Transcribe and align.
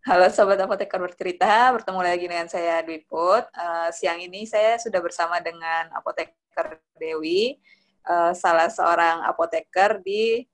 Halo 0.00 0.32
Sobat 0.32 0.56
Apoteker 0.56 0.96
Bercerita, 0.96 1.68
bertemu 1.76 2.00
lagi 2.00 2.24
dengan 2.24 2.48
saya 2.48 2.80
Dwi 2.80 3.04
Put. 3.04 3.44
Uh, 3.52 3.92
siang 3.92 4.16
ini 4.16 4.48
saya 4.48 4.80
sudah 4.80 4.96
bersama 4.96 5.44
dengan 5.44 5.92
Apoteker 5.92 6.80
Dewi, 6.96 7.60
uh, 8.08 8.32
salah 8.32 8.72
seorang 8.72 9.20
apoteker 9.28 10.00
di 10.00 10.48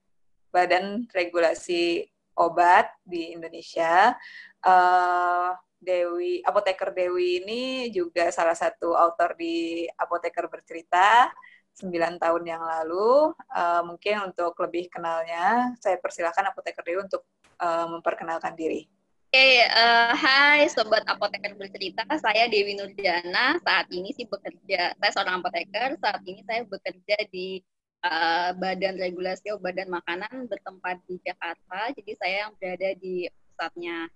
Badan 0.51 1.07
Regulasi 1.15 2.03
Obat 2.35 2.91
di 3.07 3.39
Indonesia. 3.39 4.19
Uh, 4.67 5.55
Dewi, 5.79 6.43
Apoteker 6.43 6.91
Dewi 6.91 7.39
ini 7.47 7.87
juga 7.95 8.35
salah 8.35 8.59
satu 8.59 8.99
author 8.99 9.39
di 9.39 9.87
Apoteker 9.95 10.51
Bercerita, 10.51 11.31
9 11.79 11.95
tahun 12.19 12.43
yang 12.43 12.67
lalu. 12.67 13.31
Uh, 13.55 13.87
mungkin 13.87 14.27
untuk 14.27 14.59
lebih 14.59 14.91
kenalnya, 14.91 15.71
saya 15.79 16.03
persilahkan 16.03 16.51
Apoteker 16.51 16.83
Dewi 16.83 17.07
untuk 17.07 17.23
memperkenalkan 17.63 18.53
diri. 18.53 18.96
Oke, 19.27 19.43
okay, 19.43 19.67
uh, 19.67 19.75
eh, 19.75 20.13
hai 20.23 20.61
Sobat 20.71 21.03
Apoteker 21.03 21.59
Bercerita, 21.59 22.07
saya 22.23 22.47
Dewi 22.47 22.79
Nurjana, 22.79 23.59
saat 23.59 23.91
ini 23.91 24.15
sih 24.15 24.23
bekerja, 24.23 24.95
saya 24.95 25.11
seorang 25.11 25.43
apoteker, 25.43 25.99
saat 25.99 26.23
ini 26.31 26.47
saya 26.47 26.63
bekerja 26.63 27.27
di 27.35 27.59
uh, 28.07 28.55
Badan 28.55 28.95
Regulasi 28.95 29.51
Obat 29.51 29.83
dan 29.83 29.91
Makanan 29.91 30.47
bertempat 30.47 31.03
di 31.11 31.19
Jakarta, 31.27 31.91
jadi 31.99 32.13
saya 32.15 32.35
yang 32.47 32.53
berada 32.55 32.89
di 33.03 33.27
pusatnya. 33.27 34.07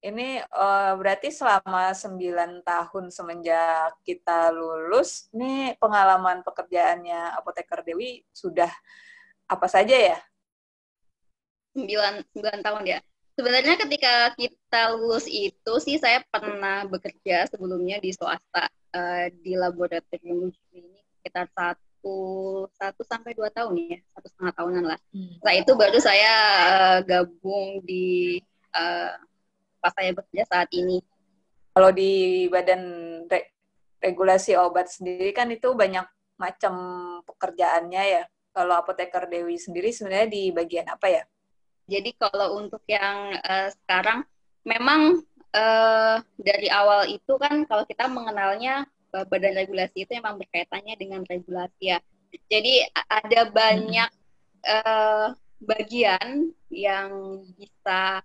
Ini 0.00 0.40
uh, 0.48 0.96
berarti 0.96 1.28
selama 1.28 1.92
9 1.92 2.64
tahun 2.64 3.04
semenjak 3.12 3.92
kita 4.08 4.48
lulus, 4.56 5.28
ini 5.36 5.76
pengalaman 5.76 6.40
pekerjaannya 6.40 7.36
Apoteker 7.44 7.84
Dewi 7.84 8.24
sudah 8.32 8.72
apa 9.52 9.68
saja 9.68 10.16
ya? 10.16 10.18
9, 11.76 12.24
9 12.32 12.64
tahun 12.64 12.84
ya 12.88 13.04
sebenarnya 13.34 13.74
ketika 13.86 14.30
kita 14.38 14.94
lulus 14.94 15.26
itu 15.26 15.72
sih 15.82 15.98
saya 15.98 16.22
pernah 16.30 16.86
bekerja 16.86 17.50
sebelumnya 17.50 17.98
di 17.98 18.14
swasta 18.14 18.70
uh, 18.94 19.26
di 19.42 19.58
laboratorium 19.58 20.50
uji 20.50 20.60
klinik 20.70 21.04
sekitar 21.20 21.50
satu 21.50 22.16
satu 22.78 23.02
sampai 23.02 23.34
dua 23.34 23.50
tahun 23.50 23.74
ya 23.90 23.98
satu 24.14 24.26
setengah 24.30 24.54
tahunan 24.54 24.84
lah. 24.86 24.98
Hmm. 25.10 25.34
Setelah 25.40 25.56
itu 25.58 25.72
baru 25.74 25.98
saya 25.98 26.32
uh, 26.70 26.98
gabung 27.02 27.82
di 27.82 28.38
uh, 28.74 29.12
pas 29.82 29.92
saya 29.92 30.14
bekerja 30.14 30.44
saat 30.46 30.70
ini. 30.72 31.02
Kalau 31.74 31.90
di 31.90 32.46
badan 32.46 32.82
re 33.26 33.50
regulasi 33.98 34.54
obat 34.54 34.86
sendiri 34.86 35.34
kan 35.34 35.50
itu 35.50 35.74
banyak 35.74 36.06
macam 36.38 36.74
pekerjaannya 37.26 38.02
ya. 38.20 38.22
Kalau 38.54 38.78
apoteker 38.78 39.26
Dewi 39.26 39.58
sendiri 39.58 39.90
sebenarnya 39.90 40.30
di 40.30 40.54
bagian 40.54 40.86
apa 40.86 41.10
ya? 41.10 41.22
Jadi 41.84 42.16
kalau 42.16 42.60
untuk 42.60 42.80
yang 42.88 43.36
uh, 43.44 43.68
sekarang 43.68 44.24
memang 44.64 45.20
uh, 45.52 46.16
dari 46.40 46.68
awal 46.72 47.04
itu 47.08 47.36
kan 47.36 47.68
kalau 47.68 47.84
kita 47.84 48.08
mengenalnya 48.08 48.88
uh, 49.12 49.24
badan 49.28 49.54
regulasi 49.54 50.08
itu 50.08 50.12
memang 50.16 50.40
berkaitannya 50.40 50.94
dengan 50.96 51.22
regulasi 51.28 51.94
ya. 51.94 51.98
Jadi 52.50 52.82
ada 53.06 53.46
banyak 53.46 54.10
uh, 54.66 55.36
bagian 55.62 56.50
yang 56.72 57.40
bisa 57.54 58.20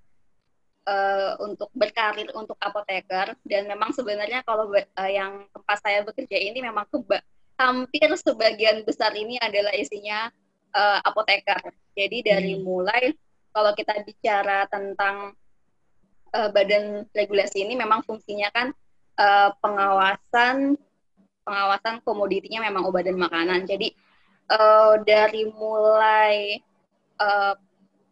uh, 0.90 1.34
untuk 1.46 1.70
berkarir 1.78 2.34
untuk 2.34 2.58
apoteker 2.58 3.38
dan 3.46 3.70
memang 3.70 3.94
sebenarnya 3.94 4.42
kalau 4.42 4.72
uh, 4.74 5.12
yang 5.12 5.46
tempat 5.54 5.78
saya 5.84 6.02
bekerja 6.02 6.38
ini 6.42 6.60
memang 6.64 6.90
keba 6.90 7.22
hampir 7.60 8.08
sebagian 8.16 8.88
besar 8.88 9.12
ini 9.14 9.36
adalah 9.38 9.76
isinya 9.76 10.32
uh, 10.74 11.00
apoteker. 11.04 11.60
Jadi 11.94 12.24
dari 12.24 12.56
hmm. 12.56 12.64
mulai 12.64 13.12
kalau 13.60 13.76
kita 13.76 13.92
bicara 14.08 14.64
tentang 14.72 15.36
uh, 16.32 16.50
badan 16.56 17.04
regulasi 17.12 17.68
ini 17.68 17.76
memang 17.76 18.08
fungsinya 18.08 18.48
kan 18.56 18.72
uh, 19.20 19.52
pengawasan 19.60 20.80
pengawasan 21.44 22.00
komoditinya 22.08 22.64
memang 22.64 22.88
obat 22.88 23.04
dan 23.04 23.20
makanan. 23.20 23.68
Jadi 23.68 23.92
uh, 24.48 24.96
dari 25.04 25.52
mulai 25.52 26.64
uh, 27.20 27.60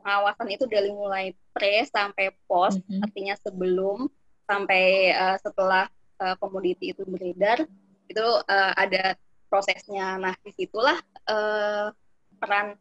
pengawasan 0.04 0.52
itu 0.52 0.68
dari 0.68 0.92
mulai 0.92 1.32
pre 1.56 1.88
sampai 1.88 2.36
post, 2.44 2.84
mm 2.84 3.00
-hmm. 3.00 3.06
artinya 3.08 3.36
sebelum 3.40 4.12
sampai 4.52 5.16
uh, 5.16 5.40
setelah 5.40 5.88
uh, 6.20 6.36
komoditi 6.44 6.92
itu 6.92 7.08
beredar 7.08 7.64
itu 8.12 8.28
uh, 8.52 8.74
ada 8.76 9.16
prosesnya. 9.48 10.20
Nah 10.20 10.36
di 10.44 10.52
situlah 10.52 11.00
uh, 11.32 11.96
peran 12.36 12.76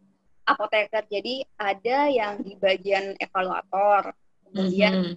apoteker. 0.46 1.02
Jadi 1.10 1.42
ada 1.58 2.06
yang 2.08 2.40
di 2.40 2.54
bagian 2.56 3.18
evaluator, 3.18 4.14
kemudian 4.48 4.94
mm 4.94 5.04
-hmm. 5.12 5.16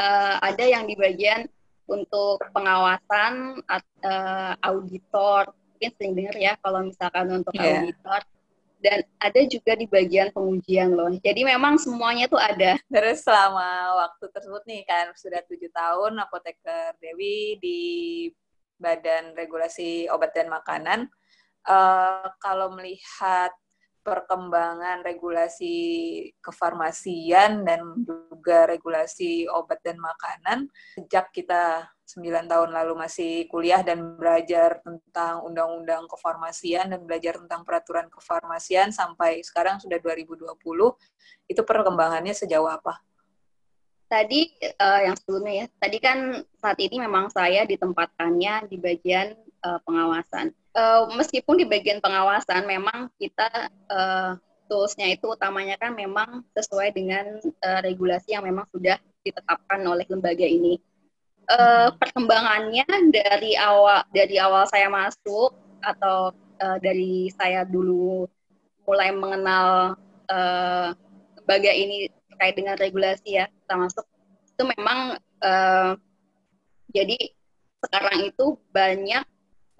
uh, 0.00 0.36
ada 0.40 0.64
yang 0.64 0.88
di 0.88 0.96
bagian 0.96 1.46
untuk 1.86 2.40
pengawasan 2.56 3.60
uh, 3.68 4.54
auditor. 4.64 5.52
Mungkin 5.76 5.90
sering 5.98 6.14
dengar 6.16 6.36
ya 6.38 6.52
kalau 6.62 6.88
misalkan 6.88 7.26
untuk 7.30 7.52
yeah. 7.54 7.84
auditor. 7.84 8.20
Dan 8.82 8.98
ada 9.22 9.40
juga 9.46 9.78
di 9.78 9.86
bagian 9.86 10.34
pengujian 10.34 10.90
loh. 10.90 11.06
Jadi 11.22 11.46
memang 11.46 11.78
semuanya 11.78 12.26
tuh 12.26 12.42
ada. 12.42 12.74
Terus 12.90 13.22
selama 13.22 13.94
waktu 13.94 14.26
tersebut 14.34 14.62
nih 14.66 14.82
kan 14.82 15.14
sudah 15.14 15.38
tujuh 15.46 15.70
tahun 15.70 16.18
apoteker 16.18 16.90
Dewi 16.98 17.62
di 17.62 17.80
Badan 18.82 19.38
Regulasi 19.38 20.10
Obat 20.10 20.34
dan 20.34 20.50
Makanan. 20.50 21.06
Uh, 21.62 22.26
kalau 22.42 22.74
melihat 22.74 23.54
perkembangan 24.02 25.06
regulasi 25.06 25.74
kefarmasian 26.42 27.62
dan 27.62 28.02
juga 28.02 28.66
regulasi 28.66 29.46
obat 29.46 29.78
dan 29.86 29.96
makanan 30.02 30.66
sejak 30.98 31.30
kita 31.30 31.86
9 32.12 32.44
tahun 32.44 32.70
lalu 32.76 32.92
masih 32.98 33.48
kuliah 33.48 33.80
dan 33.80 34.20
belajar 34.20 34.84
tentang 34.84 35.46
undang-undang 35.48 36.04
kefarmasian 36.10 36.92
dan 36.92 37.00
belajar 37.08 37.40
tentang 37.40 37.64
peraturan 37.64 38.10
kefarmasian 38.12 38.92
sampai 38.92 39.40
sekarang 39.40 39.80
sudah 39.80 39.96
2020 39.96 40.52
itu 41.48 41.62
perkembangannya 41.64 42.36
sejauh 42.36 42.68
apa? 42.68 43.00
Tadi 44.12 44.44
uh, 44.76 45.00
yang 45.08 45.16
sebelumnya 45.16 45.64
ya, 45.64 45.66
tadi 45.80 45.96
kan 45.96 46.44
saat 46.60 46.76
ini 46.84 47.00
memang 47.00 47.32
saya 47.32 47.64
ditempatkannya 47.64 48.68
di 48.68 48.76
bagian 48.76 49.32
uh, 49.64 49.80
pengawasan 49.88 50.52
uh, 50.76 51.08
meskipun 51.14 51.60
di 51.60 51.66
bagian 51.68 52.00
pengawasan 52.00 52.64
memang 52.64 53.08
kita 53.20 53.70
uh, 53.88 54.36
toolsnya 54.66 55.12
itu 55.12 55.28
utamanya 55.28 55.76
kan 55.76 55.92
memang 55.92 56.44
sesuai 56.56 56.96
dengan 56.96 57.40
uh, 57.42 57.80
regulasi 57.84 58.32
yang 58.32 58.44
memang 58.46 58.64
sudah 58.72 58.96
ditetapkan 59.20 59.80
oleh 59.84 60.08
lembaga 60.08 60.46
ini. 60.46 60.80
Uh, 61.50 61.90
perkembangannya 61.98 62.86
dari 63.10 63.58
awal 63.58 64.06
dari 64.14 64.38
awal 64.38 64.62
saya 64.70 64.86
masuk 64.86 65.52
atau 65.82 66.30
uh, 66.62 66.78
dari 66.78 67.28
saya 67.34 67.66
dulu 67.66 68.30
mulai 68.86 69.10
mengenal 69.10 69.98
uh, 70.30 70.88
lembaga 71.42 71.72
ini 71.74 72.06
terkait 72.30 72.54
dengan 72.54 72.78
regulasi 72.78 73.42
ya 73.42 73.50
kita 73.50 73.74
masuk 73.74 74.06
itu 74.54 74.62
memang 74.78 75.18
uh, 75.42 75.98
jadi 76.94 77.18
sekarang 77.82 78.30
itu 78.30 78.54
banyak 78.70 79.26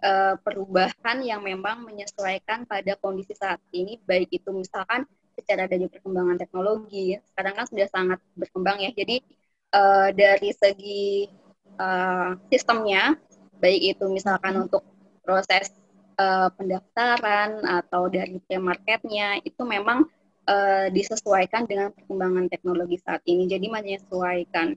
uh, 0.02 0.34
perubahan 0.42 1.22
yang 1.22 1.40
memang 1.40 1.86
menyesuaikan 1.86 2.66
pada 2.66 2.98
kondisi 2.98 3.32
saat 3.38 3.62
ini, 3.72 3.96
baik 4.04 4.28
itu 4.34 4.50
misalkan 4.50 5.06
secara 5.32 5.64
dari 5.64 5.88
perkembangan 5.88 6.36
teknologi, 6.36 7.16
sekarang 7.32 7.54
kan 7.56 7.66
sudah 7.70 7.88
sangat 7.88 8.18
berkembang 8.36 8.82
ya. 8.84 8.90
Jadi 8.92 9.24
uh, 9.72 10.12
dari 10.12 10.50
segi 10.52 11.30
uh, 11.80 12.36
sistemnya, 12.52 13.16
baik 13.62 13.96
itu 13.96 14.04
misalkan 14.12 14.60
untuk 14.60 14.84
proses 15.24 15.72
uh, 16.20 16.52
pendaftaran 16.52 17.64
atau 17.64 18.12
dari 18.12 18.36
pre-marketnya, 18.44 19.40
itu 19.46 19.62
memang 19.64 20.04
uh, 20.50 20.86
disesuaikan 20.92 21.64
dengan 21.64 21.94
perkembangan 21.94 22.52
teknologi 22.52 23.00
saat 23.00 23.24
ini. 23.24 23.48
Jadi 23.48 23.66
menyesuaikan. 23.72 24.76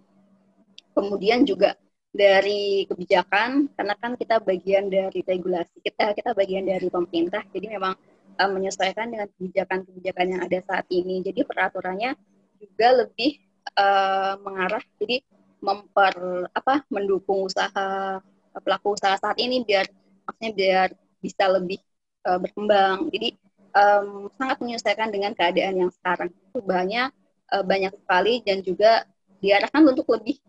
Kemudian 0.95 1.43
juga 1.43 1.75
dari 2.15 2.87
kebijakan 2.87 3.75
karena 3.75 3.93
kan 3.99 4.15
kita 4.15 4.39
bagian 4.39 4.87
dari 4.87 5.19
regulasi 5.19 5.83
kita 5.83 6.15
kita 6.15 6.31
bagian 6.31 6.63
dari 6.63 6.87
pemerintah 6.87 7.43
jadi 7.51 7.75
memang 7.75 7.99
uh, 8.39 8.49
menyesuaikan 8.51 9.11
dengan 9.11 9.27
kebijakan-kebijakan 9.35 10.25
yang 10.35 10.41
ada 10.43 10.59
saat 10.67 10.85
ini. 10.91 11.23
Jadi 11.23 11.43
peraturannya 11.47 12.15
juga 12.59 12.87
lebih 13.05 13.39
uh, 13.75 14.35
mengarah 14.43 14.83
jadi 14.99 15.23
memper 15.63 16.47
apa 16.53 16.85
mendukung 16.93 17.47
usaha 17.47 18.19
pelaku 18.61 18.95
usaha 18.95 19.17
saat 19.17 19.35
ini 19.41 19.65
biar 19.65 19.87
maksudnya 20.27 20.51
biar 20.53 20.87
bisa 21.19 21.45
lebih 21.49 21.79
uh, 22.27 22.39
berkembang. 22.39 23.09
Jadi 23.11 23.35
um, 23.73 24.29
sangat 24.35 24.57
menyesuaikan 24.61 25.09
dengan 25.09 25.31
keadaan 25.33 25.87
yang 25.87 25.91
sekarang. 25.91 26.29
Perubahannya 26.53 27.11
uh, 27.51 27.63
banyak 27.65 27.93
sekali 27.97 28.43
dan 28.45 28.61
juga 28.61 29.03
diarahkan 29.43 29.83
untuk 29.83 30.07
lebih 30.15 30.39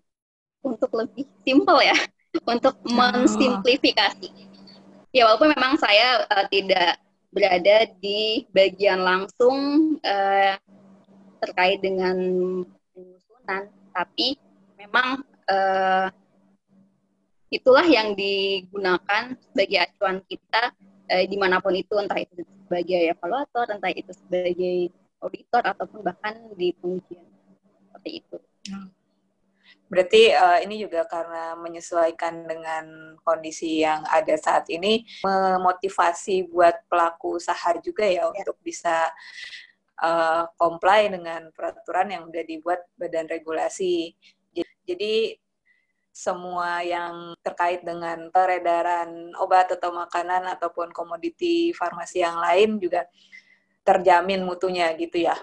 untuk 0.66 0.90
lebih 0.98 1.24
simple 1.46 1.78
ya, 1.78 1.94
untuk 2.52 2.74
oh. 2.82 2.90
mensimplifikasi. 2.90 4.28
Ya 5.14 5.24
walaupun 5.30 5.54
memang 5.54 5.78
saya 5.78 6.26
uh, 6.28 6.46
tidak 6.50 6.98
berada 7.30 7.88
di 8.02 8.44
bagian 8.50 9.00
langsung 9.00 9.56
uh, 10.02 10.54
terkait 11.40 11.78
dengan 11.80 12.16
penyusunan, 12.92 13.70
tapi 13.94 14.36
memang 14.76 15.24
uh, 15.48 16.08
itulah 17.48 17.86
yang 17.86 18.12
digunakan 18.18 19.38
sebagai 19.38 19.78
acuan 19.88 20.18
kita 20.26 20.74
uh, 21.12 21.24
di 21.24 21.36
mana 21.38 21.62
pun 21.62 21.72
itu 21.72 21.94
entah 21.96 22.18
itu 22.18 22.42
sebagai 22.66 23.14
evaluator 23.14 23.70
entah 23.70 23.92
itu 23.94 24.10
sebagai 24.10 24.90
auditor 25.22 25.62
ataupun 25.64 26.02
bahkan 26.02 26.34
di 26.58 26.74
pengujian 26.76 27.24
seperti 27.88 28.10
itu. 28.20 28.36
Hmm. 28.68 28.90
Berarti 29.86 30.34
uh, 30.34 30.58
ini 30.66 30.82
juga 30.82 31.06
karena 31.06 31.54
menyesuaikan 31.54 32.42
dengan 32.42 33.14
kondisi 33.22 33.86
yang 33.86 34.02
ada 34.10 34.34
saat 34.34 34.66
ini, 34.66 35.06
memotivasi 35.22 36.50
buat 36.50 36.86
pelaku 36.90 37.38
usaha 37.38 37.70
juga 37.78 38.02
ya, 38.02 38.26
ya. 38.26 38.30
untuk 38.30 38.58
bisa 38.66 39.14
uh, 40.02 40.50
comply 40.58 41.06
dengan 41.06 41.54
peraturan 41.54 42.10
yang 42.10 42.22
sudah 42.26 42.44
dibuat 42.44 42.80
badan 42.98 43.30
regulasi. 43.30 44.10
Jadi 44.86 45.34
semua 46.16 46.80
yang 46.80 47.36
terkait 47.44 47.84
dengan 47.84 48.32
peredaran 48.32 49.36
obat 49.36 49.68
atau 49.76 49.92
makanan 49.92 50.48
ataupun 50.56 50.88
komoditi 50.88 51.76
farmasi 51.76 52.24
yang 52.24 52.40
lain 52.40 52.80
juga 52.80 53.04
terjamin 53.84 54.40
mutunya 54.40 54.90
gitu 54.96 55.28
ya. 55.28 55.36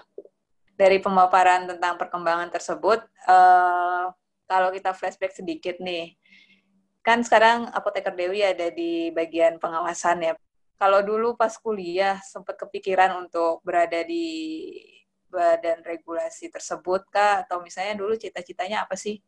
Dari 0.74 0.98
pemaparan 0.98 1.70
tentang 1.70 1.94
perkembangan 1.94 2.50
tersebut, 2.50 3.06
uh, 3.30 4.10
kalau 4.44 4.68
kita 4.70 4.92
flashback 4.92 5.32
sedikit 5.32 5.80
nih, 5.80 6.16
kan 7.04 7.20
sekarang 7.20 7.68
apoteker 7.72 8.12
Dewi 8.16 8.40
ada 8.44 8.72
di 8.72 9.12
bagian 9.12 9.60
pengawasan 9.60 10.24
ya. 10.24 10.32
Kalau 10.80 11.00
dulu 11.00 11.38
pas 11.38 11.54
kuliah 11.56 12.18
sempat 12.24 12.58
kepikiran 12.58 13.24
untuk 13.24 13.62
berada 13.62 14.02
di 14.04 14.26
badan 15.30 15.80
regulasi 15.86 16.50
tersebut 16.50 17.06
kah? 17.08 17.46
Atau 17.46 17.62
misalnya 17.62 18.00
dulu 18.00 18.16
cita-citanya 18.18 18.84
apa 18.84 18.96
sih? 18.98 19.22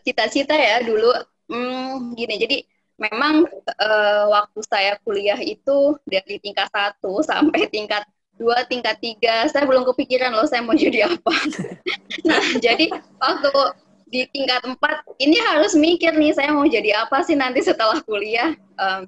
Cita-cita 0.00 0.56
ya 0.56 0.80
dulu, 0.80 1.12
hmm, 1.52 2.16
gini, 2.16 2.34
jadi 2.40 2.58
memang 3.00 3.48
uh, 3.80 4.24
waktu 4.28 4.60
saya 4.64 4.96
kuliah 5.00 5.36
itu 5.40 5.96
dari 6.04 6.36
tingkat 6.40 6.68
satu 6.68 7.24
sampai 7.24 7.68
tingkat 7.72 8.04
dua 8.40 8.64
tingkat 8.64 8.96
tiga. 9.04 9.44
Saya 9.52 9.68
belum 9.68 9.84
kepikiran 9.92 10.32
loh 10.32 10.48
saya 10.48 10.64
mau 10.64 10.72
jadi 10.88 11.12
apa. 11.12 11.34
Nah 12.24 12.44
jadi 12.56 12.88
waktu 13.20 13.52
di 14.10 14.26
tingkat 14.32 14.64
empat 14.64 15.06
ini 15.20 15.36
harus 15.38 15.76
mikir 15.76 16.16
nih 16.16 16.32
saya 16.32 16.50
mau 16.56 16.64
jadi 16.64 17.04
apa 17.04 17.20
sih 17.20 17.36
nanti 17.36 17.60
setelah 17.60 18.00
kuliah? 18.00 18.56
Um, 18.80 19.04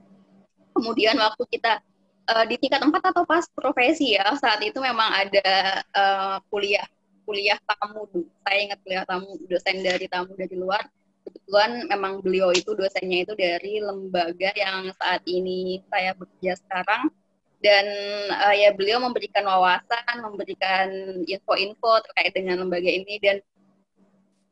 kemudian 0.77 1.17
waktu 1.17 1.43
kita 1.49 1.81
uh, 2.29 2.45
di 2.45 2.61
tingkat 2.61 2.85
empat 2.85 3.11
atau 3.11 3.25
pas 3.25 3.49
profesi 3.51 4.15
ya 4.15 4.37
saat 4.37 4.61
itu 4.61 4.77
memang 4.79 5.09
ada 5.11 5.83
uh, 5.97 6.37
kuliah 6.53 6.85
kuliah 7.23 7.59
tamu 7.65 8.07
saya 8.43 8.59
ingat 8.69 8.79
kuliah 8.85 9.05
tamu 9.09 9.41
dosen 9.49 9.81
dari 9.81 10.07
tamu 10.07 10.37
dari 10.37 10.55
luar. 10.55 10.85
Kebetulan 11.23 11.87
memang 11.87 12.19
beliau 12.19 12.51
itu 12.51 12.75
dosennya 12.75 13.23
itu 13.23 13.39
dari 13.39 13.79
lembaga 13.79 14.51
yang 14.59 14.91
saat 14.99 15.23
ini 15.23 15.79
saya 15.87 16.19
bekerja 16.19 16.59
sekarang 16.59 17.15
dan 17.63 17.87
uh, 18.29 18.55
ya 18.55 18.75
beliau 18.75 18.99
memberikan 18.99 19.47
wawasan, 19.47 20.15
memberikan 20.19 20.89
info-info 21.25 22.03
terkait 22.11 22.35
dengan 22.35 22.67
lembaga 22.67 22.91
ini 22.91 23.17
dan 23.23 23.39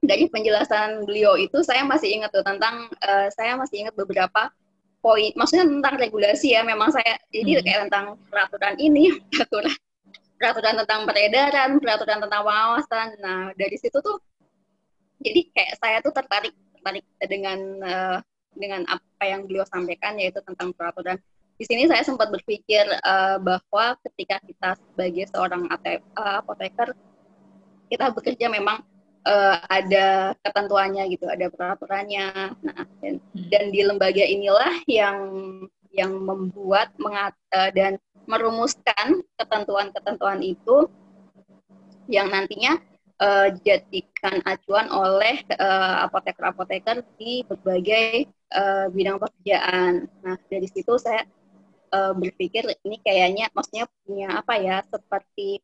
dari 0.01 0.31
penjelasan 0.33 1.05
beliau 1.05 1.37
itu 1.37 1.61
saya 1.61 1.85
masih 1.85 2.09
ingat 2.09 2.33
tuh 2.33 2.47
tentang 2.47 2.89
uh, 3.05 3.29
saya 3.35 3.59
masih 3.59 3.85
ingat 3.85 3.95
beberapa 3.99 4.49
poin 5.05 5.33
maksudnya 5.37 5.69
tentang 5.69 6.01
regulasi 6.01 6.57
ya 6.57 6.65
memang 6.65 6.89
saya 6.89 7.21
jadi 7.29 7.61
hmm. 7.61 7.65
kayak 7.65 7.81
tentang 7.89 8.05
peraturan 8.33 8.75
ini 8.81 9.13
peraturan 9.33 9.77
peraturan 10.41 10.75
tentang 10.81 11.01
peredaran 11.05 11.71
peraturan 11.85 12.19
tentang 12.25 12.43
pengawasan 12.49 13.09
nah 13.21 13.53
dari 13.61 13.77
situ 13.77 14.01
tuh 14.01 14.17
jadi 15.21 15.41
kayak 15.53 15.73
saya 15.77 15.97
tuh 16.01 16.13
tertarik 16.17 16.57
tertarik 16.81 17.05
dengan 17.29 17.59
uh, 17.85 18.19
dengan 18.57 18.83
apa 18.89 19.23
yang 19.29 19.47
beliau 19.47 19.69
sampaikan 19.69 20.17
yaitu 20.19 20.41
tentang 20.43 20.73
peraturan. 20.75 21.21
Di 21.61 21.69
sini 21.69 21.85
saya 21.85 22.01
sempat 22.01 22.33
berpikir 22.33 22.89
uh, 23.05 23.37
bahwa 23.37 23.93
ketika 24.09 24.41
kita 24.49 24.81
sebagai 24.81 25.29
seorang 25.29 25.69
uh, 25.69 26.41
apoteker 26.41 26.97
kita 27.93 28.09
bekerja 28.17 28.49
memang 28.49 28.81
uh, 29.29 29.61
ada 29.69 30.33
ketentuannya 30.41 31.05
gitu, 31.13 31.29
ada 31.29 31.53
peraturannya. 31.53 32.57
Nah, 32.65 32.89
dan, 33.05 33.21
hmm. 33.21 33.49
dan 33.53 33.65
di 33.69 33.81
lembaga 33.85 34.25
inilah 34.25 34.73
yang 34.89 35.19
yang 35.93 36.17
membuat 36.17 36.97
mengat, 36.97 37.37
uh, 37.53 37.69
dan 37.77 38.01
merumuskan 38.25 39.21
ketentuan-ketentuan 39.37 40.41
itu 40.41 40.87
yang 42.07 42.31
nantinya 42.31 42.79
uh, 43.21 43.53
dijadikan 43.53 44.39
acuan 44.49 44.87
oleh 44.89 45.45
uh, 45.59 46.09
apoteker-apoteker 46.09 47.05
di 47.19 47.43
berbagai 47.45 48.31
uh, 48.55 48.87
bidang 48.95 49.19
pekerjaan. 49.19 50.09
Nah, 50.23 50.39
dari 50.47 50.71
situ 50.71 50.95
saya 50.97 51.27
uh, 51.93 52.13
berpikir 52.15 52.65
ini 52.87 52.97
kayaknya 53.03 53.47
maksudnya 53.55 53.87
punya 54.07 54.29
apa 54.41 54.55
ya 54.59 54.83
seperti 54.87 55.61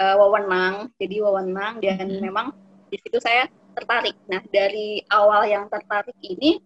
uh, 0.00 0.16
wewenang, 0.16 0.88
jadi 0.96 1.16
wewenang 1.24 1.80
dan 1.84 2.08
hmm. 2.08 2.20
memang 2.24 2.46
di 2.88 2.96
situ 3.00 3.18
saya 3.20 3.46
tertarik. 3.76 4.16
Nah, 4.26 4.42
dari 4.48 5.04
awal 5.12 5.46
yang 5.46 5.68
tertarik 5.70 6.16
ini 6.24 6.60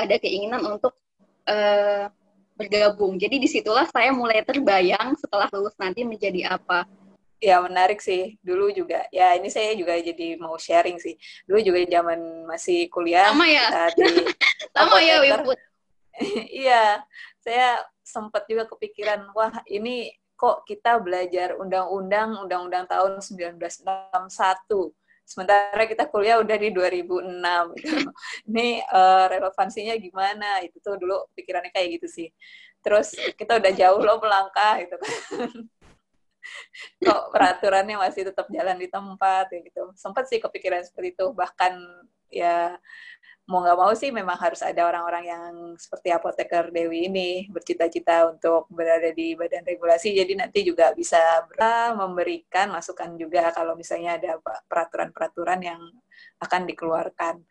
ada 0.00 0.16
keinginan 0.16 0.64
untuk 0.64 0.96
uh, 1.46 2.08
bergabung. 2.56 3.16
Jadi 3.20 3.36
di 3.40 3.48
situlah 3.48 3.88
saya 3.88 4.12
mulai 4.12 4.44
terbayang 4.44 5.16
setelah 5.16 5.48
lulus 5.52 5.76
nanti 5.76 6.04
menjadi 6.04 6.56
apa. 6.56 6.84
Ya 7.40 7.56
menarik 7.64 8.04
sih. 8.04 8.36
Dulu 8.44 8.68
juga 8.76 9.08
ya 9.08 9.32
ini 9.36 9.48
saya 9.48 9.72
juga 9.72 9.96
jadi 9.96 10.36
mau 10.36 10.60
sharing 10.60 11.00
sih. 11.00 11.16
Dulu 11.48 11.60
juga 11.64 11.80
zaman 11.88 12.44
masih 12.44 12.92
kuliah 12.92 13.32
sama 13.32 13.48
ya? 13.48 13.88
di 13.96 14.04
sama 14.76 14.98
ya 15.00 15.16
iya 16.52 17.00
saya 17.40 17.80
sempat 18.04 18.44
juga 18.46 18.68
kepikiran 18.68 19.32
wah 19.32 19.64
ini 19.68 20.12
kok 20.36 20.64
kita 20.64 20.96
belajar 21.00 21.56
undang-undang 21.60 22.40
undang-undang 22.40 22.88
tahun 22.88 23.20
1961 23.20 24.92
sementara 25.30 25.86
kita 25.86 26.10
kuliah 26.10 26.42
udah 26.42 26.56
di 26.58 26.74
2006 26.74 27.38
gitu. 27.78 28.10
ini 28.50 28.82
uh, 28.90 29.30
relevansinya 29.30 29.94
gimana? 29.94 30.58
Itu 30.66 30.82
tuh 30.82 30.98
dulu 30.98 31.30
pikirannya 31.38 31.70
kayak 31.70 32.02
gitu 32.02 32.06
sih. 32.10 32.28
Terus 32.82 33.14
kita 33.38 33.62
udah 33.62 33.70
jauh 33.70 34.02
loh 34.02 34.18
melangkah 34.18 34.82
gitu 34.82 34.98
kan. 34.98 35.10
Kok 37.06 37.22
peraturannya 37.30 37.94
masih 37.94 38.26
tetap 38.34 38.50
jalan 38.50 38.74
di 38.74 38.90
tempat 38.90 39.46
gitu. 39.54 39.94
Sempat 39.94 40.26
sih 40.26 40.42
kepikiran 40.42 40.82
seperti 40.82 41.14
itu. 41.14 41.30
Bahkan 41.30 41.78
ya 42.34 42.74
mau 43.50 43.66
nggak 43.66 43.78
mau 43.78 43.90
sih 43.98 44.14
memang 44.14 44.38
harus 44.38 44.62
ada 44.62 44.86
orang-orang 44.86 45.24
yang 45.26 45.54
seperti 45.74 46.14
apoteker 46.14 46.70
Dewi 46.70 47.10
ini 47.10 47.50
bercita-cita 47.50 48.30
untuk 48.30 48.70
berada 48.70 49.10
di 49.10 49.34
badan 49.34 49.66
regulasi 49.66 50.14
jadi 50.14 50.38
nanti 50.38 50.62
juga 50.62 50.94
bisa 50.94 51.18
memberikan 51.98 52.70
masukan 52.70 53.18
juga 53.18 53.50
kalau 53.50 53.74
misalnya 53.74 54.22
ada 54.22 54.38
peraturan-peraturan 54.70 55.60
yang 55.66 55.82
akan 56.38 56.62
dikeluarkan 56.70 57.42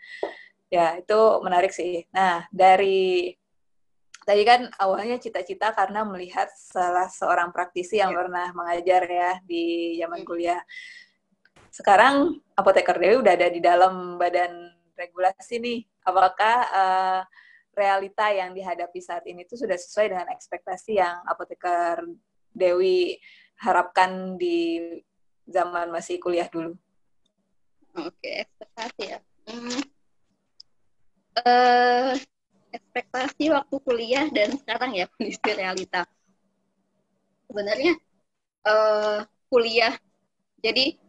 ya 0.72 0.96
itu 0.96 1.20
menarik 1.44 1.76
sih 1.76 2.08
nah 2.16 2.48
dari 2.48 3.36
tadi 4.30 4.46
kan 4.46 4.70
awalnya 4.78 5.18
cita-cita 5.18 5.74
karena 5.74 6.06
melihat 6.06 6.54
salah 6.54 7.10
seorang 7.10 7.50
praktisi 7.50 7.98
yang 7.98 8.14
yeah. 8.14 8.20
pernah 8.22 8.48
mengajar 8.54 9.02
ya 9.10 9.32
di 9.42 9.98
zaman 9.98 10.22
hmm. 10.22 10.30
kuliah. 10.30 10.62
Sekarang 11.74 12.38
apoteker 12.54 13.02
Dewi 13.02 13.26
udah 13.26 13.34
ada 13.34 13.50
di 13.50 13.58
dalam 13.58 14.22
badan 14.22 14.79
regulasi 15.00 15.64
nih. 15.64 15.80
Apakah 16.04 16.58
uh, 16.76 17.22
realita 17.72 18.28
yang 18.36 18.52
dihadapi 18.52 19.00
saat 19.00 19.24
ini 19.24 19.48
itu 19.48 19.56
sudah 19.56 19.80
sesuai 19.80 20.12
dengan 20.12 20.28
ekspektasi 20.36 21.00
yang 21.00 21.24
apoteker 21.24 22.04
Dewi 22.52 23.16
harapkan 23.64 24.36
di 24.36 24.84
zaman 25.48 25.88
masih 25.88 26.20
kuliah 26.20 26.52
dulu? 26.52 26.76
Oke, 27.96 28.44
ekspektasi 28.44 29.04
ya. 29.08 29.20
Hmm. 29.48 29.82
Uh, 31.40 32.14
ekspektasi 32.70 33.50
waktu 33.50 33.76
kuliah 33.82 34.28
dan 34.30 34.54
sekarang 34.60 34.92
ya 34.94 35.06
kondisi 35.16 35.50
realita. 35.56 36.04
Sebenarnya 37.50 37.98
uh, 38.68 39.26
kuliah, 39.50 39.98
jadi 40.62 41.00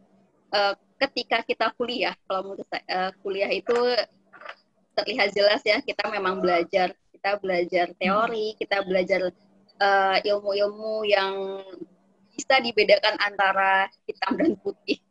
uh, 0.55 0.73
ketika 1.07 1.41
kita 1.41 1.67
kuliah, 1.73 2.13
kalau 2.29 2.53
menurut 2.53 2.67
saya 2.69 2.83
uh, 2.89 3.11
kuliah 3.25 3.49
itu 3.49 3.73
terlihat 4.93 5.33
jelas 5.33 5.61
ya 5.65 5.81
kita 5.81 6.05
memang 6.13 6.43
belajar, 6.43 6.93
kita 7.15 7.41
belajar 7.41 7.89
teori, 7.97 8.53
kita 8.59 8.83
belajar 8.85 9.33
ilmu-ilmu 10.21 11.01
uh, 11.01 11.07
yang 11.09 11.33
bisa 12.37 12.61
dibedakan 12.61 13.17
antara 13.17 13.89
hitam 14.05 14.37
dan 14.37 14.53
putih. 14.61 15.01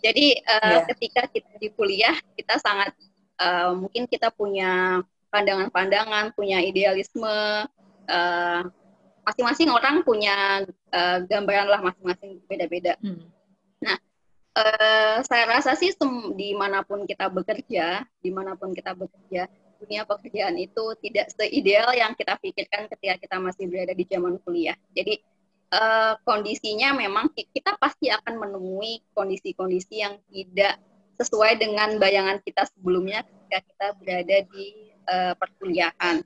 Jadi 0.00 0.38
uh, 0.46 0.80
yeah. 0.80 0.86
ketika 0.94 1.26
kita 1.28 1.52
di 1.58 1.68
kuliah 1.74 2.14
kita 2.38 2.56
sangat 2.62 2.94
uh, 3.42 3.74
mungkin 3.74 4.06
kita 4.06 4.30
punya 4.32 5.02
pandangan-pandangan, 5.30 6.34
punya 6.34 6.58
idealisme. 6.58 7.66
eh, 8.10 8.62
masing-masing 9.20 9.70
orang 9.70 10.02
punya 10.02 10.64
uh, 10.90 11.18
gambaran 11.28 11.68
lah 11.70 11.80
masing-masing 11.84 12.42
beda-beda. 12.50 12.98
Hmm. 12.98 13.30
Nah, 13.78 13.94
uh, 14.56 15.16
saya 15.22 15.44
rasa 15.46 15.76
sih 15.78 15.94
di 16.34 16.54
mana 16.56 16.82
pun 16.82 17.06
kita 17.06 17.30
bekerja, 17.30 18.02
di 18.18 18.30
mana 18.30 18.58
pun 18.58 18.74
kita 18.74 18.94
bekerja, 18.96 19.46
dunia 19.80 20.02
pekerjaan 20.04 20.56
itu 20.60 20.94
tidak 21.00 21.32
seideal 21.32 21.90
yang 21.96 22.12
kita 22.12 22.36
pikirkan 22.36 22.86
ketika 22.92 23.14
kita 23.16 23.36
masih 23.40 23.64
berada 23.70 23.94
di 23.96 24.04
zaman 24.04 24.36
kuliah. 24.44 24.76
Jadi 24.92 25.24
uh, 25.72 26.14
kondisinya 26.26 26.92
memang 26.92 27.32
kita 27.32 27.80
pasti 27.80 28.12
akan 28.12 28.36
menemui 28.36 29.00
kondisi-kondisi 29.16 30.04
yang 30.04 30.20
tidak 30.28 30.76
sesuai 31.20 31.60
dengan 31.60 32.00
bayangan 32.00 32.40
kita 32.44 32.64
sebelumnya 32.72 33.24
ketika 33.24 33.58
kita 33.64 33.86
berada 34.00 34.36
di 34.52 34.66
uh, 35.08 35.32
perkuliahan. 35.36 36.24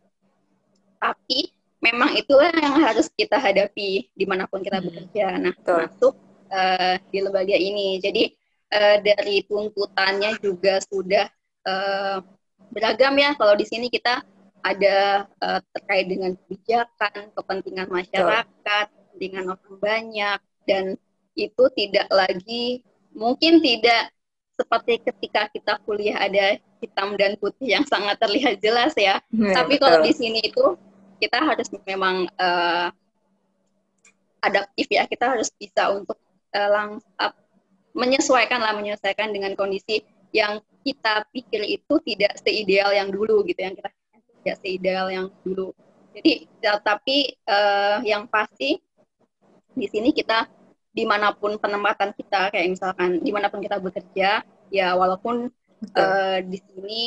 Tapi 0.99 1.51
memang 1.85 2.17
itulah 2.17 2.51
yang 2.55 2.81
harus 2.81 3.11
kita 3.13 3.37
hadapi 3.37 4.09
di 4.11 4.25
mana 4.25 4.49
pun 4.49 4.65
kita 4.65 4.81
hmm. 4.81 4.87
bekerja. 4.89 5.27
Nah, 5.39 5.55
Betul. 5.55 5.79
masuk 5.85 6.15
uh, 6.55 6.95
di 7.11 7.19
lembaga 7.19 7.57
ini. 7.59 7.99
Jadi 7.99 8.31
uh, 8.71 8.97
dari 9.03 9.43
tuntutannya 9.43 10.39
juga 10.39 10.79
sudah 10.87 11.27
uh, 11.67 12.23
beragam 12.71 13.15
ya. 13.19 13.35
Kalau 13.35 13.59
di 13.59 13.67
sini 13.67 13.91
kita 13.91 14.23
ada 14.65 15.29
uh, 15.43 15.61
terkait 15.75 16.07
dengan 16.09 16.39
kebijakan, 16.39 17.35
kepentingan 17.35 17.89
masyarakat, 17.91 18.87
kepentingan 18.89 19.45
orang 19.53 19.77
banyak, 19.83 20.39
dan 20.65 20.85
itu 21.35 21.65
tidak 21.75 22.09
lagi 22.09 22.81
mungkin 23.13 23.61
tidak 23.61 24.15
seperti 24.55 25.03
ketika 25.03 25.51
kita 25.51 25.83
kuliah 25.83 26.15
ada 26.15 26.63
hitam 26.79 27.19
dan 27.19 27.35
putih 27.43 27.75
yang 27.75 27.85
sangat 27.85 28.17
terlihat 28.23 28.63
jelas 28.63 28.95
ya. 28.95 29.19
Hmm, 29.35 29.51
Tapi 29.51 29.83
kalau 29.83 30.01
di 30.01 30.15
sini 30.15 30.41
itu 30.47 30.79
kita 31.19 31.43
harus 31.43 31.67
memang 31.85 32.31
uh, 32.39 32.89
adaptif 34.45 34.87
ya 34.93 35.09
kita 35.09 35.33
harus 35.33 35.49
bisa 35.57 35.89
untuk 35.91 36.21
uh, 36.55 36.69
lang 36.71 36.89
uh, 37.19 37.35
menyesuaikan 37.95 38.63
lah 38.63 38.75
menyesuaikan 38.75 39.31
dengan 39.31 39.55
kondisi 39.55 40.03
yang 40.35 40.59
kita 40.83 41.27
pikir 41.31 41.63
itu 41.63 41.95
tidak 42.03 42.39
seideal 42.43 42.91
yang 42.91 43.09
dulu 43.11 43.47
gitu 43.47 43.61
yang 43.63 43.75
kita 43.79 43.91
tidak 44.43 44.57
seideal 44.61 45.07
yang 45.09 45.27
dulu. 45.47 45.71
Jadi 46.15 46.47
ya, 46.63 46.79
tapi 46.79 47.35
uh, 47.47 48.03
yang 48.07 48.27
pasti 48.31 48.79
di 49.75 49.87
sini 49.91 50.15
kita 50.15 50.47
di 50.95 51.03
mana 51.03 51.35
pun 51.35 51.59
penempatan 51.59 52.15
kita 52.15 52.55
kayak 52.55 52.71
misalkan 52.71 53.19
di 53.19 53.35
mana 53.35 53.51
pun 53.51 53.59
kita 53.59 53.83
bekerja 53.83 54.47
ya 54.71 54.89
walaupun 54.95 55.51
uh, 55.99 56.39
di 56.47 56.59
sini 56.63 57.03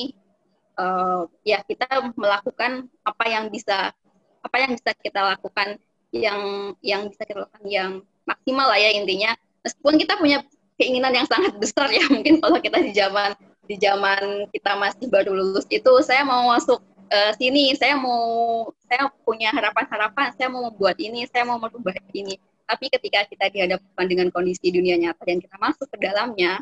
uh, 0.75 1.23
ya 1.47 1.63
kita 1.63 1.87
melakukan 2.19 2.91
apa 3.07 3.25
yang 3.31 3.47
bisa 3.47 3.95
apa 4.43 4.55
yang 4.59 4.75
bisa 4.75 4.91
kita 4.99 5.23
lakukan 5.35 5.79
yang 6.11 6.73
yang 6.83 7.07
bisa 7.07 7.23
kita 7.23 7.47
lakukan 7.47 7.67
yang 7.67 7.91
maksimal 8.27 8.67
lah 8.67 8.79
ya 8.79 8.91
intinya. 8.93 9.31
Meskipun 9.63 9.95
kita 9.97 10.19
punya 10.19 10.43
keinginan 10.77 11.15
yang 11.15 11.25
sangat 11.25 11.57
besar 11.57 11.89
ya 11.89 12.05
mungkin 12.13 12.37
kalau 12.43 12.59
kita 12.61 12.77
di 12.83 12.91
zaman 12.93 13.33
di 13.67 13.75
zaman 13.81 14.47
kita 14.53 14.77
masih 14.79 15.09
baru 15.11 15.35
lulus 15.35 15.67
itu 15.67 15.91
saya 16.05 16.23
mau 16.23 16.53
masuk 16.55 16.79
uh, 17.11 17.31
sini 17.35 17.75
saya 17.75 17.99
mau 17.99 18.69
saya 18.87 19.11
punya 19.27 19.51
harapan-harapan 19.51 20.31
saya 20.37 20.47
mau 20.47 20.71
membuat 20.71 20.95
ini 21.01 21.25
saya 21.31 21.47
mau 21.47 21.57
merubah 21.57 21.95
ini. 22.13 22.37
Tapi 22.67 22.91
ketika 22.91 23.23
kita 23.31 23.47
dihadapkan 23.47 24.05
dengan 24.11 24.27
kondisi 24.27 24.67
dunia 24.75 24.99
nyata 24.99 25.23
dan 25.23 25.39
kita 25.39 25.55
masuk 25.55 25.87
ke 25.87 25.97
dalamnya 26.03 26.59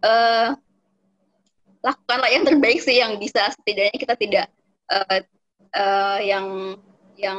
uh, 0.00 0.56
lakukanlah 1.84 2.30
yang 2.32 2.44
terbaik 2.48 2.80
sih 2.80 2.98
yang 2.98 3.20
bisa. 3.20 3.52
Setidaknya 3.52 3.96
kita 4.00 4.14
tidak 4.16 4.46
uh, 4.88 5.20
uh, 5.76 6.18
yang 6.24 6.76
yang 7.16 7.38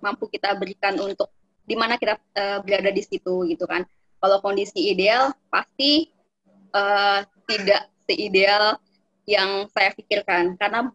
mampu 0.00 0.28
kita 0.28 0.52
berikan 0.56 0.96
untuk 1.00 1.32
di 1.68 1.76
mana 1.76 2.00
kita 2.00 2.16
uh, 2.16 2.58
berada 2.64 2.88
di 2.88 3.04
situ 3.04 3.44
gitu 3.44 3.68
kan. 3.68 3.84
Kalau 4.18 4.40
kondisi 4.40 4.90
ideal 4.90 5.36
pasti 5.52 6.08
uh, 6.72 7.22
tidak 7.44 7.92
seideal 8.08 8.80
yang 9.28 9.68
saya 9.76 9.92
pikirkan 9.92 10.56
karena 10.56 10.88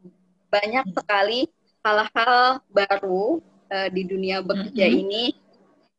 banyak 0.50 0.86
sekali 0.98 1.46
hal-hal 1.86 2.60
baru 2.74 3.38
uh, 3.70 3.90
di 3.94 4.02
dunia 4.10 4.42
bekerja 4.42 4.90
mm 4.90 4.92
-hmm. 4.92 5.04
ini 5.06 5.24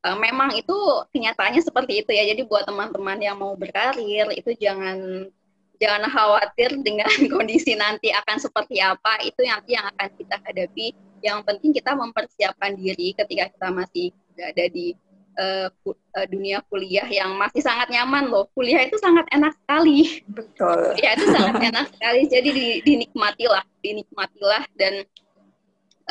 uh, 0.05 0.19
memang 0.19 0.53
itu 0.59 0.77
kenyataannya 1.15 1.63
seperti 1.63 2.03
itu 2.03 2.11
ya. 2.11 2.27
Jadi 2.29 2.43
buat 2.45 2.67
teman-teman 2.67 3.23
yang 3.23 3.39
mau 3.39 3.55
berkarir 3.55 4.29
itu 4.35 4.51
jangan 4.59 5.31
jangan 5.79 6.07
khawatir 6.11 6.77
dengan 6.83 7.09
kondisi 7.35 7.79
nanti 7.79 8.11
akan 8.11 8.37
seperti 8.43 8.83
apa. 8.83 9.23
Itu 9.25 9.47
nanti 9.47 9.79
yang 9.79 9.87
akan 9.95 10.09
kita 10.19 10.37
hadapi 10.43 10.87
yang 11.25 11.41
penting 11.41 11.73
kita 11.73 11.97
mempersiapkan 11.97 12.77
diri 12.77 13.17
ketika 13.17 13.49
kita 13.49 13.69
masih 13.73 14.13
ada 14.41 14.65
di 14.71 14.97
uh, 15.39 15.69
dunia 16.31 16.63
kuliah 16.71 17.07
yang 17.11 17.35
masih 17.37 17.63
sangat 17.63 17.91
nyaman 17.91 18.31
loh. 18.31 18.47
Kuliah 18.55 18.87
itu 18.87 18.97
sangat 18.99 19.27
enak 19.35 19.55
sekali. 19.63 20.23
Betul. 20.31 20.95
Kuliah 20.95 21.13
itu 21.19 21.27
sangat 21.31 21.55
enak 21.61 21.87
sekali. 21.95 22.21
Jadi 22.31 22.49
di, 22.51 22.67
dinikmatilah, 22.83 23.65
dinikmatilah 23.83 24.65
dan 24.79 24.95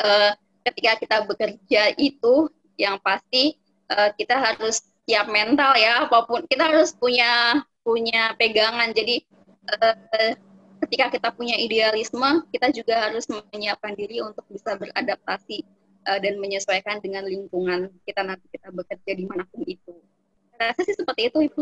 uh, 0.00 0.32
ketika 0.64 0.92
kita 1.00 1.16
bekerja 1.28 1.82
itu 2.00 2.48
yang 2.80 2.98
pasti 3.00 3.56
uh, 3.92 4.10
kita 4.16 4.36
harus 4.36 4.82
siap 5.04 5.28
mental 5.28 5.76
ya 5.76 6.08
apa 6.08 6.24
pun. 6.24 6.44
Kita 6.48 6.72
harus 6.72 6.92
punya 6.96 7.64
punya 7.84 8.32
pegangan. 8.36 8.92
Jadi 8.92 9.24
uh, 9.72 10.34
ketika 10.84 11.08
kita 11.16 11.28
punya 11.32 11.56
idealisme, 11.56 12.44
kita 12.52 12.68
juga 12.72 13.08
harus 13.08 13.24
menyiapkan 13.28 13.96
diri 13.96 14.20
untuk 14.20 14.44
bisa 14.52 14.76
beradaptasi 14.76 15.64
uh, 16.04 16.20
dan 16.20 16.36
menyesuaikan 16.38 17.00
dengan 17.00 17.24
lingkungan 17.24 17.90
kita 18.04 18.22
nanti 18.22 18.46
kita 18.52 18.70
bekerja 18.70 19.12
di 19.16 19.24
mana 19.24 19.44
pun 19.48 19.64
itu. 19.64 19.92
Rasa 20.54 20.80
sih 20.86 20.94
seperti 20.94 21.32
itu, 21.32 21.38
Ibu. 21.50 21.60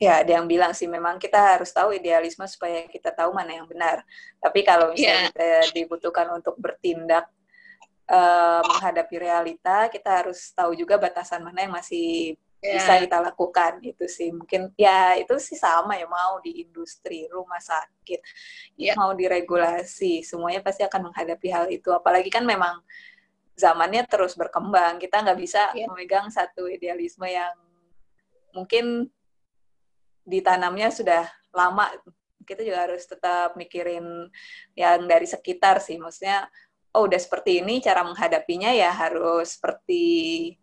Ya, 0.00 0.24
ada 0.24 0.40
yang 0.40 0.48
bilang 0.48 0.72
sih 0.72 0.88
memang 0.88 1.20
kita 1.20 1.36
harus 1.36 1.76
tahu 1.76 1.92
idealisme 1.92 2.48
supaya 2.48 2.88
kita 2.88 3.12
tahu 3.12 3.36
mana 3.36 3.60
yang 3.60 3.68
benar. 3.68 4.00
Tapi 4.40 4.64
kalau 4.64 4.96
misalnya 4.96 5.28
yeah. 5.28 5.60
kita 5.68 5.76
dibutuhkan 5.76 6.24
untuk 6.32 6.56
bertindak 6.56 7.28
uh, 8.08 8.64
menghadapi 8.64 9.16
realita, 9.20 9.92
kita 9.92 10.24
harus 10.24 10.56
tahu 10.56 10.72
juga 10.72 10.96
batasan 10.96 11.44
mana 11.44 11.68
yang 11.68 11.76
masih 11.76 12.40
yeah. 12.60 12.76
bisa 12.76 12.92
kita 13.00 13.18
lakukan 13.24 13.80
itu 13.80 14.04
sih 14.06 14.30
mungkin 14.30 14.72
ya 14.76 15.16
itu 15.16 15.36
sih 15.40 15.56
sama 15.56 15.96
ya 15.96 16.06
mau 16.06 16.38
di 16.44 16.64
industri 16.64 17.26
rumah 17.32 17.58
sakit 17.60 18.20
yeah. 18.76 18.94
mau 18.96 19.16
diregulasi 19.16 20.20
semuanya 20.22 20.60
pasti 20.60 20.84
akan 20.84 21.10
menghadapi 21.10 21.48
hal 21.48 21.66
itu 21.72 21.88
apalagi 21.90 22.28
kan 22.28 22.44
memang 22.44 22.80
zamannya 23.56 24.04
terus 24.08 24.36
berkembang 24.36 25.00
kita 25.00 25.24
nggak 25.24 25.38
bisa 25.40 25.72
yeah. 25.72 25.88
memegang 25.88 26.28
satu 26.28 26.68
idealisme 26.68 27.26
yang 27.28 27.56
mungkin 28.52 29.08
ditanamnya 30.24 30.92
sudah 30.92 31.26
lama 31.50 31.90
kita 32.44 32.66
juga 32.66 32.88
harus 32.88 33.06
tetap 33.06 33.54
mikirin 33.54 34.26
yang 34.74 35.06
dari 35.06 35.26
sekitar 35.26 35.78
sih 35.78 35.98
maksudnya 35.98 36.50
oh 36.90 37.06
udah 37.06 37.20
seperti 37.22 37.62
ini 37.62 37.78
cara 37.78 38.02
menghadapinya 38.02 38.74
ya 38.74 38.90
harus 38.90 39.54
seperti 39.54 40.02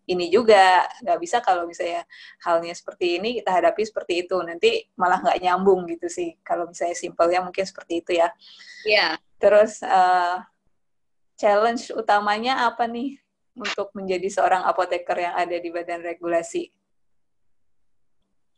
ini 0.04 0.28
juga 0.28 0.84
nggak 1.00 1.18
bisa 1.24 1.40
kalau 1.40 1.64
misalnya 1.64 2.04
halnya 2.44 2.76
seperti 2.76 3.16
ini 3.16 3.40
kita 3.40 3.48
hadapi 3.48 3.80
seperti 3.80 4.28
itu 4.28 4.36
nanti 4.44 4.84
malah 5.00 5.24
nggak 5.24 5.40
nyambung 5.40 5.88
gitu 5.88 6.04
sih 6.12 6.36
kalau 6.44 6.68
misalnya 6.68 6.96
simpelnya 6.96 7.40
mungkin 7.40 7.64
seperti 7.64 8.04
itu 8.04 8.12
ya 8.20 8.28
Iya. 8.84 8.96
Yeah. 8.96 9.12
terus 9.40 9.80
uh, 9.80 10.44
challenge 11.40 11.88
utamanya 11.96 12.68
apa 12.68 12.84
nih 12.84 13.16
untuk 13.56 13.88
menjadi 13.96 14.28
seorang 14.28 14.68
apoteker 14.68 15.16
yang 15.16 15.34
ada 15.34 15.56
di 15.56 15.72
badan 15.72 16.04
regulasi 16.04 16.68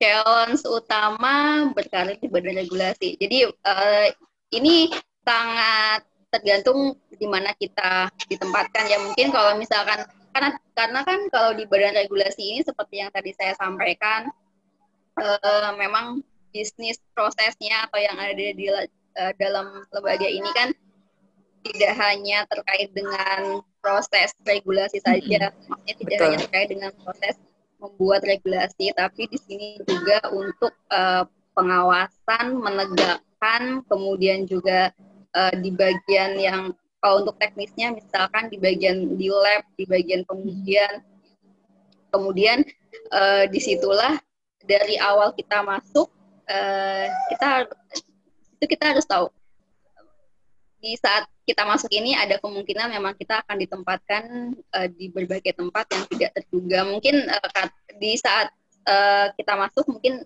challenge 0.03 0.67
utama 0.67 1.69
berkarir 1.71 2.19
di 2.19 2.27
badan 2.27 2.67
regulasi 2.67 3.15
jadi 3.15 3.47
uh, 3.47 4.09
ini 4.51 4.91
sangat 5.23 6.10
tergantung 6.31 6.97
di 7.11 7.27
mana 7.27 7.53
kita 7.59 8.09
ditempatkan. 8.31 8.85
Ya 8.87 8.99
mungkin 9.03 9.35
kalau 9.35 9.59
misalkan 9.59 10.07
karena 10.31 10.51
karena 10.79 11.01
kan 11.03 11.21
kalau 11.35 11.51
di 11.59 11.67
badan 11.67 11.99
regulasi 11.99 12.55
ini 12.55 12.61
seperti 12.63 13.03
yang 13.03 13.11
tadi 13.11 13.35
saya 13.35 13.53
sampaikan 13.59 14.31
uh, 15.19 15.75
memang 15.75 16.23
bisnis 16.55 16.99
prosesnya 17.15 17.87
atau 17.91 17.99
yang 17.99 18.19
ada 18.19 18.35
di 18.35 18.67
uh, 18.71 19.33
dalam 19.39 19.87
lembaga 19.91 20.27
ini 20.27 20.51
kan 20.55 20.71
tidak 21.61 21.93
hanya 22.01 22.49
terkait 22.49 22.89
dengan 22.97 23.61
proses 23.85 24.33
regulasi 24.49 25.01
saja, 25.05 25.53
maksudnya 25.69 25.95
tidak 25.97 26.17
Betul. 26.17 26.25
hanya 26.25 26.39
terkait 26.49 26.69
dengan 26.73 26.91
proses 27.05 27.35
membuat 27.81 28.21
regulasi, 28.25 28.93
tapi 28.93 29.29
di 29.29 29.39
sini 29.41 29.69
juga 29.85 30.21
untuk 30.33 30.73
uh, 30.93 31.25
pengawasan, 31.57 32.61
menegakkan, 32.61 33.85
kemudian 33.89 34.45
juga 34.45 34.93
uh, 35.35 35.55
di 35.59 35.71
bagian 35.75 36.39
yang 36.39 36.75
kalau 37.01 37.25
untuk 37.25 37.41
teknisnya 37.41 37.97
misalkan 37.97 38.53
di 38.53 38.61
bagian 38.61 39.17
di 39.17 39.33
lab, 39.33 39.65
di 39.75 39.89
bagian 39.89 40.21
pengujian, 40.29 41.01
kemudian 42.13 42.61
uh, 43.11 43.49
di 43.49 43.57
situlah 43.57 44.21
dari 44.61 45.01
awal 45.01 45.33
kita 45.33 45.65
masuk 45.65 46.13
uh, 46.45 47.07
kita 47.33 47.73
itu 48.61 48.65
kita 48.69 48.85
harus 48.93 49.09
tahu. 49.09 49.33
Di 50.81 50.97
saat 50.97 51.29
kita 51.45 51.65
masuk 51.65 51.89
ini 51.93 52.17
ada 52.17 52.37
kemungkinan 52.41 52.93
memang 52.93 53.17
kita 53.17 53.41
akan 53.45 53.57
ditempatkan 53.61 54.23
uh, 54.77 54.89
di 54.93 55.09
berbagai 55.09 55.57
tempat 55.57 55.89
yang 55.93 56.05
tidak 56.13 56.31
terduga. 56.37 56.85
Mungkin 56.85 57.17
uh, 57.33 57.69
di 57.97 58.17
saat 58.21 58.53
uh, 58.85 59.33
kita 59.41 59.57
masuk 59.57 59.89
mungkin 59.89 60.21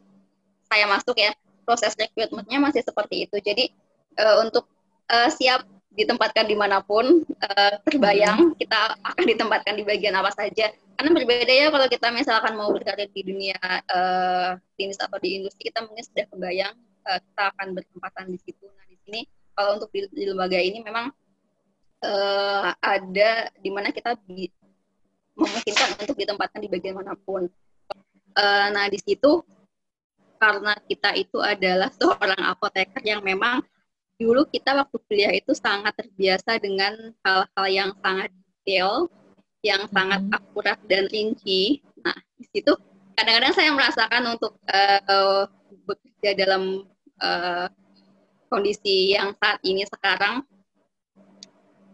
saya 0.66 0.90
masuk 0.90 1.14
ya 1.18 1.30
proses 1.62 1.94
rekrutmennya 1.94 2.58
masih 2.58 2.82
seperti 2.82 3.30
itu. 3.30 3.36
Jadi 3.38 3.70
uh, 4.18 4.42
untuk 4.42 4.66
uh, 5.10 5.28
siap 5.32 5.66
ditempatkan 5.94 6.50
di 6.50 6.58
mana 6.58 6.82
pun 6.82 7.22
uh, 7.22 7.74
terbayang 7.86 8.50
hmm. 8.50 8.54
kita 8.58 8.98
akan 8.98 9.24
ditempatkan 9.30 9.74
di 9.78 9.84
bagian 9.86 10.14
apa 10.18 10.34
saja. 10.34 10.74
Karena 10.94 11.10
berbeda 11.10 11.52
ya 11.54 11.66
kalau 11.70 11.86
kita 11.90 12.08
misalkan 12.14 12.54
mau 12.54 12.70
berkarir 12.70 13.10
di 13.10 13.22
dunia 13.22 13.58
uh, 13.90 14.58
atau 14.58 15.18
di 15.22 15.42
industri 15.42 15.70
kita 15.70 15.82
mungkin 15.86 16.04
sudah 16.06 16.26
kebayang 16.30 16.74
uh, 17.06 17.18
kita 17.22 17.42
akan 17.54 17.66
bertempatan 17.78 18.24
di 18.30 18.38
situ. 18.42 18.66
Nah 18.66 18.86
di 18.90 18.96
sini 19.06 19.20
kalau 19.54 19.78
untuk 19.78 19.90
di, 19.94 20.06
di 20.10 20.24
lembaga 20.26 20.58
ini 20.58 20.82
memang 20.82 21.10
uh, 22.02 22.68
ada 22.82 23.30
di 23.54 23.70
mana 23.70 23.94
kita 23.94 24.18
di, 24.26 24.50
memungkinkan 25.34 25.98
untuk 25.98 26.18
ditempatkan 26.18 26.58
di 26.62 26.68
bagian 26.70 26.98
mana 26.98 27.14
pun. 27.14 27.46
Uh, 28.34 28.66
nah 28.74 28.90
di 28.90 28.98
situ 28.98 29.46
karena 30.42 30.74
kita 30.90 31.14
itu 31.14 31.38
adalah 31.38 31.90
seorang 31.98 32.42
apoteker 32.50 33.02
yang 33.06 33.22
memang 33.22 33.62
dulu 34.18 34.46
kita 34.46 34.78
waktu 34.78 34.96
kuliah 35.10 35.32
itu 35.34 35.52
sangat 35.54 35.94
terbiasa 35.98 36.58
dengan 36.62 37.14
hal-hal 37.26 37.66
yang 37.66 37.90
sangat 37.98 38.30
detail, 38.30 39.10
yang 39.64 39.82
hmm. 39.88 39.92
sangat 39.92 40.20
akurat 40.30 40.78
dan 40.86 41.10
rinci. 41.10 41.82
Nah, 42.04 42.14
di 42.38 42.44
situ 42.52 42.72
kadang-kadang 43.18 43.54
saya 43.54 43.70
merasakan 43.72 44.22
untuk 44.34 44.52
uh, 44.70 45.46
bekerja 45.86 46.30
dalam 46.38 46.84
uh, 47.22 47.66
kondisi 48.48 49.14
yang 49.16 49.34
saat 49.38 49.58
ini 49.66 49.82
sekarang 49.88 50.46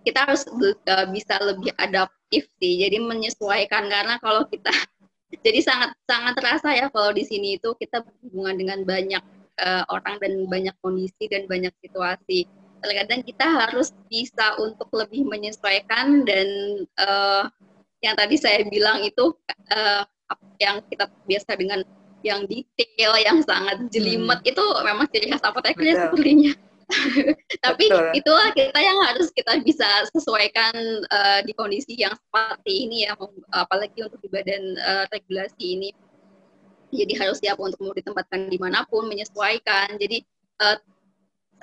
kita 0.05 0.25
harus 0.25 0.45
uh, 0.49 1.07
bisa 1.09 1.41
lebih 1.41 1.73
adaptif 1.77 2.49
sih. 2.61 2.85
Jadi 2.85 3.01
menyesuaikan 3.01 3.89
karena 3.89 4.17
kalau 4.21 4.45
kita 4.49 4.73
jadi 5.47 5.61
sangat 5.63 5.91
sangat 6.05 6.35
terasa 6.37 6.69
ya 6.75 6.87
kalau 6.93 7.15
di 7.15 7.25
sini 7.25 7.57
itu 7.57 7.73
kita 7.79 8.03
berhubungan 8.05 8.57
dengan 8.57 8.79
banyak 8.85 9.23
uh, 9.61 9.85
orang 9.93 10.17
dan 10.19 10.33
banyak 10.49 10.75
kondisi 10.81 11.29
dan 11.29 11.45
banyak 11.47 11.73
situasi. 11.85 12.49
Kadang-kadang 12.81 13.21
kita 13.29 13.47
harus 13.47 13.93
bisa 14.09 14.57
untuk 14.57 14.89
lebih 14.97 15.29
menyesuaikan 15.29 16.25
dan 16.25 16.49
uh, 16.97 17.45
yang 18.01 18.17
tadi 18.17 18.41
saya 18.41 18.65
bilang 18.65 19.05
itu 19.05 19.37
uh, 19.77 20.03
yang 20.57 20.81
kita 20.89 21.09
biasa 21.29 21.61
dengan 21.61 21.85
yang 22.21 22.45
detail, 22.49 23.17
yang 23.17 23.41
sangat 23.45 23.81
jelimet 23.93 24.41
hmm. 24.45 24.51
itu 24.53 24.65
memang 24.85 25.07
ciri 25.09 25.33
khas 25.33 25.45
apoteker 25.45 25.85
sepertinya. 25.89 26.53
Tapi 27.65 27.87
Betul. 27.87 28.19
itulah 28.19 28.49
kita 28.51 28.81
yang 28.83 28.99
harus 29.07 29.31
kita 29.31 29.63
bisa 29.63 29.87
sesuaikan 30.11 30.75
uh, 31.07 31.41
di 31.47 31.55
kondisi 31.55 31.95
yang 31.95 32.13
seperti 32.19 32.91
ini 32.91 33.07
ya, 33.07 33.15
apalagi 33.55 34.05
untuk 34.05 34.19
di 34.21 34.29
badan 34.29 34.75
uh, 34.83 35.05
regulasi 35.15 35.79
ini 35.79 35.89
jadi 36.91 37.15
harus 37.23 37.39
siap 37.39 37.59
untuk 37.63 37.79
mau 37.81 37.95
ditempatkan 37.95 38.51
di 38.51 38.59
mana 38.59 38.83
pun 38.87 39.07
menyesuaikan. 39.07 39.95
Jadi 39.97 40.27
uh, 40.63 40.77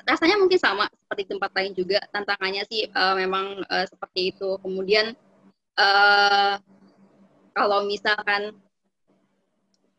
rasanya 0.07 0.39
mungkin 0.39 0.59
sama 0.59 0.87
seperti 0.91 1.35
tempat 1.35 1.51
lain 1.55 1.71
juga. 1.75 1.99
Tantangannya 2.11 2.63
sih 2.67 2.87
uh, 2.91 3.15
memang 3.15 3.61
uh, 3.67 3.85
seperti 3.87 4.35
itu. 4.35 4.55
Kemudian 4.63 5.13
uh, 5.79 6.55
kalau 7.57 7.83
misalkan 7.85 8.55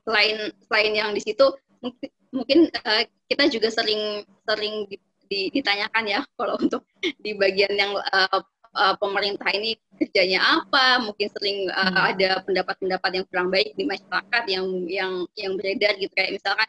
selain 0.07 0.55
selain 0.65 0.93
yang 0.97 1.11
di 1.13 1.21
situ 1.21 1.45
mungkin, 1.85 2.09
mungkin 2.33 2.59
uh, 2.87 3.03
kita 3.29 3.53
juga 3.53 3.69
sering 3.69 4.25
sering 4.49 4.89
ditanyakan 5.29 6.05
ya 6.09 6.21
kalau 6.41 6.57
untuk 6.57 6.89
di 7.21 7.37
bagian 7.37 7.77
yang 7.77 7.93
uh, 7.93 8.41
uh, 8.79 8.95
pemerintah 8.97 9.51
ini 9.51 9.75
kerjanya 9.99 10.63
apa, 10.63 11.03
mungkin 11.03 11.27
sering 11.35 11.67
uh, 11.75 11.91
hmm. 11.91 12.05
ada 12.15 12.31
pendapat-pendapat 12.47 13.11
yang 13.19 13.25
kurang 13.27 13.49
baik 13.51 13.75
di 13.75 13.85
masyarakat 13.85 14.43
yang 14.47 14.67
yang 14.87 15.13
yang 15.35 15.53
beredar 15.59 15.99
gitu 15.99 16.15
kayak 16.15 16.39
misalkan 16.39 16.69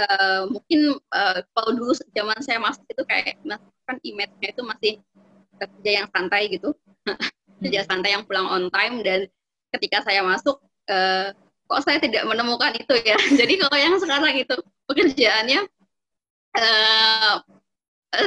uh, 0.00 0.48
mungkin 0.48 0.96
uh, 1.12 1.38
kalau 1.52 1.70
dulu 1.76 1.92
zaman 2.16 2.38
saya 2.40 2.58
masuk 2.58 2.82
itu 2.88 3.02
kayak 3.04 3.36
kan 3.84 3.96
image-nya 4.00 4.48
itu 4.56 4.62
masih 4.64 4.92
kerja 5.60 5.90
yang 6.02 6.06
santai 6.08 6.48
gitu, 6.48 6.72
kerja 7.60 7.80
hmm. 7.84 7.88
santai 7.92 8.10
yang 8.16 8.24
pulang 8.24 8.48
on 8.48 8.72
time 8.72 9.04
dan 9.04 9.28
ketika 9.76 10.00
saya 10.02 10.24
masuk 10.24 10.58
uh, 10.88 11.30
kok 11.70 11.82
saya 11.86 12.02
tidak 12.02 12.26
menemukan 12.26 12.74
itu 12.74 12.94
ya. 13.06 13.14
Jadi 13.40 13.54
kalau 13.60 13.76
yang 13.78 13.94
sekarang 14.00 14.34
itu 14.34 14.56
pekerjaannya 14.90 15.60
uh, 16.58 17.36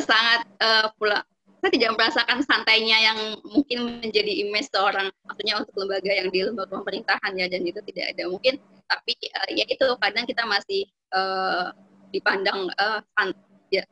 sangat 0.07 0.47
uh, 0.63 0.87
pula 0.95 1.27
saya 1.63 1.79
tidak 1.79 1.95
merasakan 1.95 2.43
santainya 2.43 2.97
yang 2.99 3.19
mungkin 3.47 4.03
menjadi 4.03 4.43
image 4.43 4.67
seorang 4.67 5.07
maksudnya 5.23 5.63
untuk 5.63 5.71
lembaga 5.79 6.11
yang 6.11 6.27
di 6.27 6.43
lembaga 6.43 6.75
pemerintahan 6.75 7.31
ya 7.39 7.47
dan 7.47 7.63
itu 7.63 7.79
tidak 7.87 8.05
ada. 8.11 8.23
Mungkin 8.27 8.59
tapi 8.91 9.15
uh, 9.31 9.47
ya 9.47 9.63
itu 9.71 9.87
kadang 10.03 10.27
kita 10.27 10.43
masih 10.43 10.91
uh, 11.15 11.71
dipandang 12.11 12.67
uh, 12.75 12.99
san, 13.15 13.31
ya, 13.71 13.87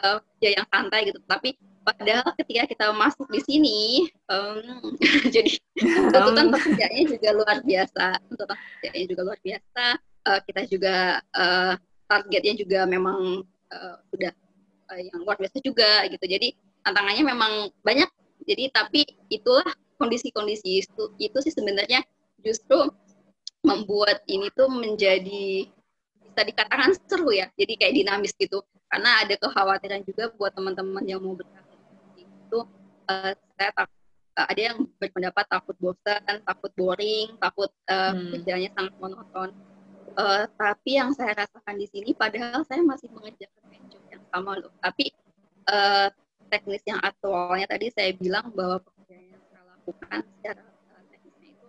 uh, 0.00 0.24
ya 0.40 0.56
yang 0.56 0.64
santai 0.72 1.12
gitu. 1.12 1.20
Tapi 1.28 1.60
padahal 1.84 2.32
ketika 2.40 2.64
kita 2.64 2.86
masuk 2.96 3.28
di 3.28 3.44
sini 3.44 3.78
um, 4.32 4.96
jadi 5.36 5.52
tuntutan 6.16 6.48
pekerjaannya 6.48 7.04
juga 7.12 7.28
luar 7.36 7.60
biasa. 7.60 8.24
Tuntutan 8.24 8.56
pekerjaannya 8.56 9.04
juga 9.04 9.20
luar 9.28 9.38
biasa. 9.44 9.84
Uh, 10.24 10.40
kita 10.48 10.60
juga 10.64 10.96
uh, 11.36 11.76
targetnya 12.08 12.56
juga 12.56 12.88
memang 12.88 13.44
uh, 13.68 13.96
sudah 14.08 14.32
uh, 14.88 14.96
yang 14.96 15.20
luar 15.20 15.36
biasa 15.36 15.60
juga 15.60 16.08
gitu. 16.08 16.24
Jadi 16.24 16.56
tantangannya 16.86 17.24
memang 17.26 17.52
banyak. 17.82 18.06
Jadi 18.46 18.70
tapi 18.70 19.02
itulah 19.26 19.66
kondisi-kondisi 19.98 20.86
itu 20.86 21.04
itu 21.18 21.38
sih 21.42 21.50
sebenarnya 21.50 22.06
justru 22.46 22.86
membuat 23.66 24.22
ini 24.30 24.46
tuh 24.54 24.70
menjadi 24.70 25.66
bisa 26.22 26.40
dikatakan 26.46 26.94
seru 27.10 27.34
ya. 27.34 27.50
Jadi 27.58 27.74
kayak 27.74 27.94
dinamis 27.98 28.30
gitu. 28.38 28.62
Karena 28.86 29.26
ada 29.26 29.34
kekhawatiran 29.34 30.06
juga 30.06 30.30
buat 30.38 30.54
teman-teman 30.54 31.02
yang 31.02 31.18
mau 31.18 31.34
berkarir 31.34 31.74
itu 32.46 32.62
uh, 33.10 33.34
saya 33.58 33.70
tak 33.74 33.90
uh, 34.38 34.46
ada 34.46 34.60
yang 34.70 34.86
berpendapat 35.02 35.42
takut 35.50 35.74
bosan 35.82 36.22
takut 36.46 36.70
boring 36.78 37.34
takut 37.42 37.74
uh, 37.90 38.14
hmm. 38.14 38.30
kerjanya 38.38 38.70
sangat 38.78 38.94
monoton. 39.02 39.50
Uh, 40.16 40.48
tapi 40.56 40.96
yang 40.96 41.10
saya 41.12 41.34
rasakan 41.34 41.76
di 41.76 41.90
sini 41.90 42.14
padahal 42.14 42.62
saya 42.64 42.80
masih 42.80 43.10
mengerjakan 43.10 43.82
job 43.90 44.02
yang 44.06 44.22
sama 44.30 44.54
loh. 44.62 44.70
Tapi 44.78 45.10
uh, 45.66 46.08
teknis 46.48 46.82
yang 46.86 47.00
aktualnya 47.02 47.66
tadi 47.66 47.90
saya 47.92 48.10
bilang 48.16 48.50
bahwa 48.54 48.80
pekerjaan 48.82 49.24
yang 49.30 49.42
saya 49.50 49.62
lakukan 49.66 50.18
secara 50.38 50.62
uh, 50.64 51.02
teknisnya 51.10 51.48
itu 51.52 51.68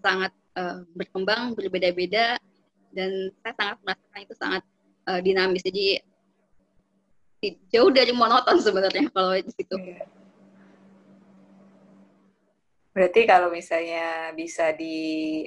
sangat 0.00 0.32
uh, 0.56 0.78
berkembang 0.96 1.42
berbeda-beda 1.56 2.40
dan 2.90 3.10
saya 3.42 3.54
sangat 3.56 3.76
merasakan 3.86 4.20
itu 4.22 4.34
sangat 4.36 4.62
uh, 5.08 5.20
dinamis 5.20 5.62
jadi 5.64 5.86
jauh 7.72 7.88
dari 7.88 8.12
monoton 8.12 8.60
sebenarnya 8.60 9.08
kalau 9.08 9.32
di 9.40 9.52
situ. 9.56 9.76
Iya. 9.80 10.04
Berarti 12.90 13.20
kalau 13.24 13.48
misalnya 13.48 14.34
bisa 14.36 14.76
di 14.76 14.96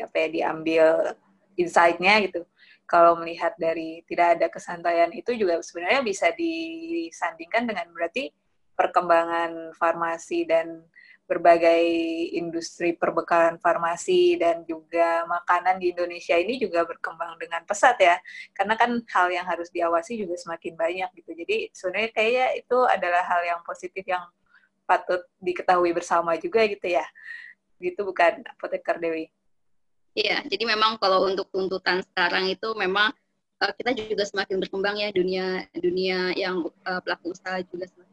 apa 0.02 0.26
ya 0.26 0.28
diambil 0.32 1.14
insight-nya 1.54 2.24
gitu. 2.26 2.42
Kalau 2.90 3.16
melihat 3.20 3.54
dari 3.62 4.02
tidak 4.10 4.40
ada 4.40 4.48
kesantaian 4.50 5.12
itu 5.14 5.38
juga 5.38 5.62
sebenarnya 5.62 6.02
bisa 6.04 6.34
disandingkan 6.34 7.70
dengan 7.70 7.88
berarti 7.94 8.34
perkembangan 8.74 9.74
farmasi 9.78 10.46
dan 10.50 10.86
berbagai 11.24 11.84
industri 12.36 13.00
perbekalan 13.00 13.56
farmasi 13.58 14.36
dan 14.36 14.68
juga 14.68 15.24
makanan 15.24 15.80
di 15.80 15.96
Indonesia 15.96 16.36
ini 16.36 16.60
juga 16.60 16.84
berkembang 16.84 17.40
dengan 17.40 17.64
pesat 17.64 17.96
ya. 17.98 18.20
Karena 18.52 18.76
kan 18.76 19.00
hal 19.08 19.28
yang 19.32 19.48
harus 19.48 19.72
diawasi 19.72 20.20
juga 20.20 20.36
semakin 20.36 20.76
banyak 20.76 21.10
gitu. 21.16 21.32
Jadi 21.32 21.58
sebenarnya 21.72 22.10
kayaknya 22.12 22.48
itu 22.60 22.78
adalah 22.84 23.24
hal 23.24 23.42
yang 23.48 23.60
positif 23.64 24.04
yang 24.04 24.24
patut 24.84 25.24
diketahui 25.40 25.96
bersama 25.96 26.36
juga 26.36 26.68
gitu 26.68 26.86
ya. 26.92 27.08
Gitu 27.80 28.04
bukan 28.04 28.44
apoteker 28.60 29.00
Dewi? 29.00 29.32
Iya, 30.14 30.46
jadi 30.46 30.70
memang 30.70 31.02
kalau 31.02 31.26
untuk 31.26 31.50
tuntutan 31.50 32.06
sekarang 32.06 32.46
itu 32.46 32.70
memang 32.78 33.10
uh, 33.64 33.74
kita 33.74 33.98
juga 33.98 34.28
semakin 34.30 34.62
berkembang 34.62 35.02
ya 35.02 35.10
dunia 35.10 35.66
dunia 35.74 36.38
yang 36.38 36.62
uh, 36.86 37.02
pelaku 37.02 37.34
usaha 37.34 37.58
juga 37.66 37.90
semakin 37.90 38.13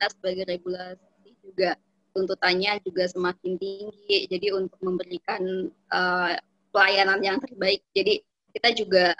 kita 0.00 0.16
sebagai 0.16 0.44
regulasi 0.48 1.28
juga 1.44 1.76
tuntutannya 2.16 2.80
juga 2.88 3.04
semakin 3.04 3.60
tinggi. 3.60 4.32
Jadi 4.32 4.48
untuk 4.48 4.80
memberikan 4.80 5.68
uh, 5.92 6.32
pelayanan 6.72 7.20
yang 7.20 7.36
terbaik. 7.36 7.84
Jadi 7.92 8.24
kita 8.56 8.72
juga 8.72 9.12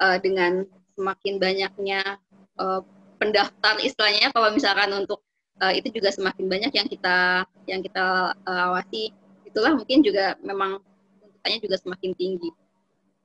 uh, 0.00 0.16
dengan 0.16 0.64
semakin 0.96 1.36
banyaknya 1.36 2.16
uh, 2.56 2.80
pendaftar 3.20 3.76
istilahnya 3.84 4.32
kalau 4.32 4.48
misalkan 4.56 4.96
untuk 4.96 5.20
uh, 5.60 5.76
itu 5.76 5.92
juga 5.92 6.08
semakin 6.08 6.48
banyak 6.48 6.72
yang 6.72 6.88
kita 6.88 7.44
yang 7.68 7.84
kita 7.84 8.32
uh, 8.48 8.62
awasi. 8.72 9.12
Itulah 9.44 9.76
mungkin 9.76 10.00
juga 10.00 10.40
memang 10.40 10.80
tuntutannya 11.20 11.60
juga 11.60 11.76
semakin 11.84 12.16
tinggi. 12.16 12.48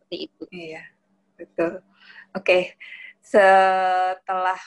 Seperti 0.03 0.15
itu. 0.27 0.43
Iya, 0.51 0.83
betul. 1.39 1.79
Oke. 2.35 2.43
Okay. 2.43 2.63
Setelah 3.23 4.59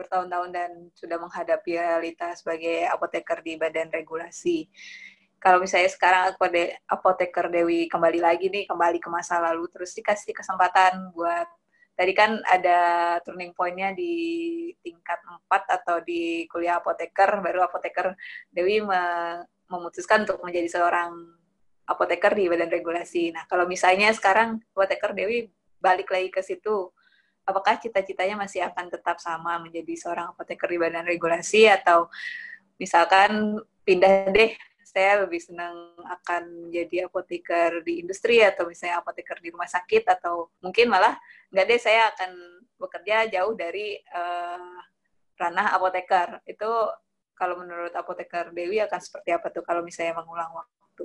bertahun-tahun 0.00 0.50
dan 0.50 0.70
sudah 0.96 1.20
menghadapi 1.20 1.76
realitas 1.76 2.40
sebagai 2.40 2.88
apoteker 2.88 3.44
di 3.44 3.60
badan 3.60 3.92
regulasi. 3.92 4.64
Kalau 5.40 5.60
misalnya 5.60 5.88
sekarang 5.88 6.36
apoteker 6.88 7.52
Dewi 7.52 7.88
kembali 7.88 8.20
lagi 8.20 8.48
nih, 8.48 8.68
kembali 8.68 9.00
ke 9.00 9.08
masa 9.12 9.40
lalu, 9.40 9.68
terus 9.72 9.92
dikasih 9.96 10.32
kesempatan 10.36 11.12
buat 11.16 11.48
tadi 11.96 12.12
kan 12.16 12.40
ada 12.48 13.20
turning 13.24 13.52
point-nya 13.52 13.92
di 13.92 14.12
tingkat 14.80 15.20
4 15.20 15.76
atau 15.80 16.00
di 16.00 16.48
kuliah 16.48 16.80
apoteker, 16.80 17.40
baru 17.44 17.64
apoteker 17.64 18.16
Dewi 18.52 18.80
memutuskan 19.68 20.28
untuk 20.28 20.40
menjadi 20.44 20.80
seorang 20.80 21.12
apoteker 21.88 22.36
di 22.36 22.44
badan 22.48 22.68
regulasi. 22.72 23.32
Nah, 23.32 23.48
kalau 23.48 23.64
misalnya 23.64 24.12
sekarang 24.12 24.60
apoteker 24.76 25.16
Dewi 25.16 25.48
balik 25.80 26.12
lagi 26.12 26.28
ke 26.28 26.44
situ, 26.44 26.92
apakah 27.50 27.76
cita-citanya 27.82 28.38
masih 28.38 28.64
akan 28.64 28.86
tetap 28.88 29.18
sama 29.18 29.58
menjadi 29.58 29.94
seorang 29.98 30.32
apoteker 30.32 30.70
di 30.70 30.78
badan 30.78 31.04
regulasi 31.04 31.66
atau 31.66 32.08
misalkan 32.78 33.60
pindah 33.84 34.30
deh 34.32 34.54
saya 34.90 35.22
lebih 35.22 35.38
senang 35.38 35.94
akan 36.02 36.72
jadi 36.74 37.06
apoteker 37.06 37.86
di 37.86 38.02
industri 38.02 38.42
atau 38.42 38.66
misalnya 38.66 38.98
apoteker 38.98 39.38
di 39.38 39.54
rumah 39.54 39.70
sakit 39.70 40.02
atau 40.02 40.50
mungkin 40.58 40.90
malah 40.90 41.14
nggak 41.54 41.66
deh 41.66 41.78
saya 41.78 42.10
akan 42.10 42.30
bekerja 42.74 43.30
jauh 43.30 43.54
dari 43.54 43.94
uh, 44.10 44.78
ranah 45.38 45.78
apoteker 45.78 46.42
itu 46.48 46.70
kalau 47.40 47.56
menurut 47.56 47.88
apoteker 47.96 48.52
Dewi 48.52 48.84
akan 48.84 49.00
seperti 49.00 49.32
apa 49.32 49.48
tuh 49.48 49.64
kalau 49.64 49.80
misalnya 49.80 50.20
mengulang 50.20 50.52
waktu? 50.52 51.04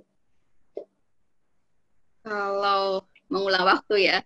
Kalau 2.27 3.07
mengulang 3.31 3.63
waktu 3.63 3.95
ya, 4.11 4.17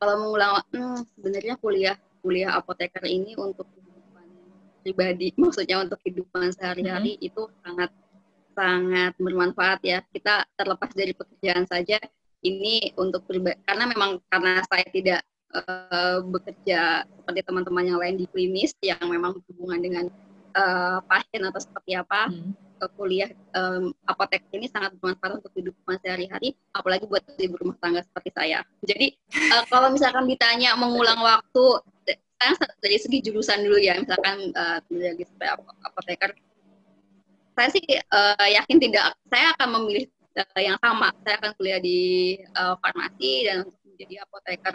kalau 0.00 0.14
mengulang 0.24 0.64
hmm, 0.72 1.04
sebenarnya 1.14 1.54
kuliah 1.60 1.96
kuliah 2.24 2.56
apoteker 2.56 3.04
ini 3.04 3.36
untuk 3.36 3.68
kehidupan 3.68 4.26
pribadi, 4.80 5.28
maksudnya 5.42 5.84
untuk 5.84 6.00
kehidupan 6.00 6.56
sehari-hari 6.56 7.20
-hmm. 7.20 7.28
itu 7.28 7.42
sangat 7.60 7.90
sangat 8.56 9.12
bermanfaat 9.20 9.80
ya. 9.84 10.00
Kita 10.08 10.48
terlepas 10.56 10.90
dari 10.96 11.12
pekerjaan 11.12 11.68
saja 11.68 12.00
ini 12.40 12.96
untuk 12.96 13.28
pribadi 13.28 13.60
karena 13.68 13.84
memang 13.84 14.16
karena 14.32 14.64
saya 14.64 14.88
tidak 14.88 15.20
uh, 15.52 16.24
bekerja 16.24 17.04
seperti 17.04 17.40
teman-teman 17.44 17.84
yang 17.84 17.98
lain 18.00 18.16
di 18.16 18.26
klinis 18.32 18.72
yang 18.80 19.00
memang 19.04 19.36
berhubungan 19.36 19.80
dengan 19.84 20.04
uh, 20.56 20.98
pasien 21.04 21.44
atau 21.44 21.60
seperti 21.60 22.00
apa. 22.00 22.32
Hmm. 22.88 22.96
kuliah 22.96 23.30
um, 23.52 23.92
apotek 24.08 24.46
ini 24.56 24.70
sangat 24.70 24.96
bermanfaat 24.96 25.42
untuk 25.44 25.52
kehidupan 25.52 26.00
sehari-hari, 26.00 26.56
apalagi 26.72 27.04
buat 27.04 27.20
ibu 27.36 27.56
rumah 27.60 27.76
tangga 27.82 28.00
seperti 28.00 28.30
saya. 28.32 28.64
Jadi 28.86 29.12
uh, 29.52 29.64
kalau 29.72 29.92
misalkan 29.92 30.24
ditanya 30.24 30.72
mengulang 30.78 31.20
waktu, 31.20 31.64
saya 32.40 32.56
dari 32.80 32.96
segi 32.96 33.20
jurusan 33.20 33.68
dulu 33.68 33.76
ya, 33.76 34.00
misalkan 34.00 34.48
uh, 34.56 34.80
menjadi 34.88 35.28
apoteker, 35.84 36.32
saya 37.60 37.68
sih 37.76 37.84
uh, 37.92 38.48
yakin 38.48 38.80
tidak 38.80 39.12
saya 39.28 39.52
akan 39.52 39.68
memilih 39.76 40.08
uh, 40.40 40.60
yang 40.60 40.80
sama 40.80 41.12
saya 41.20 41.36
akan 41.44 41.52
kuliah 41.60 41.76
di 41.76 41.98
uh, 42.56 42.72
farmasi 42.80 43.32
dan 43.44 43.68
menjadi 43.84 44.14
apoteker 44.24 44.74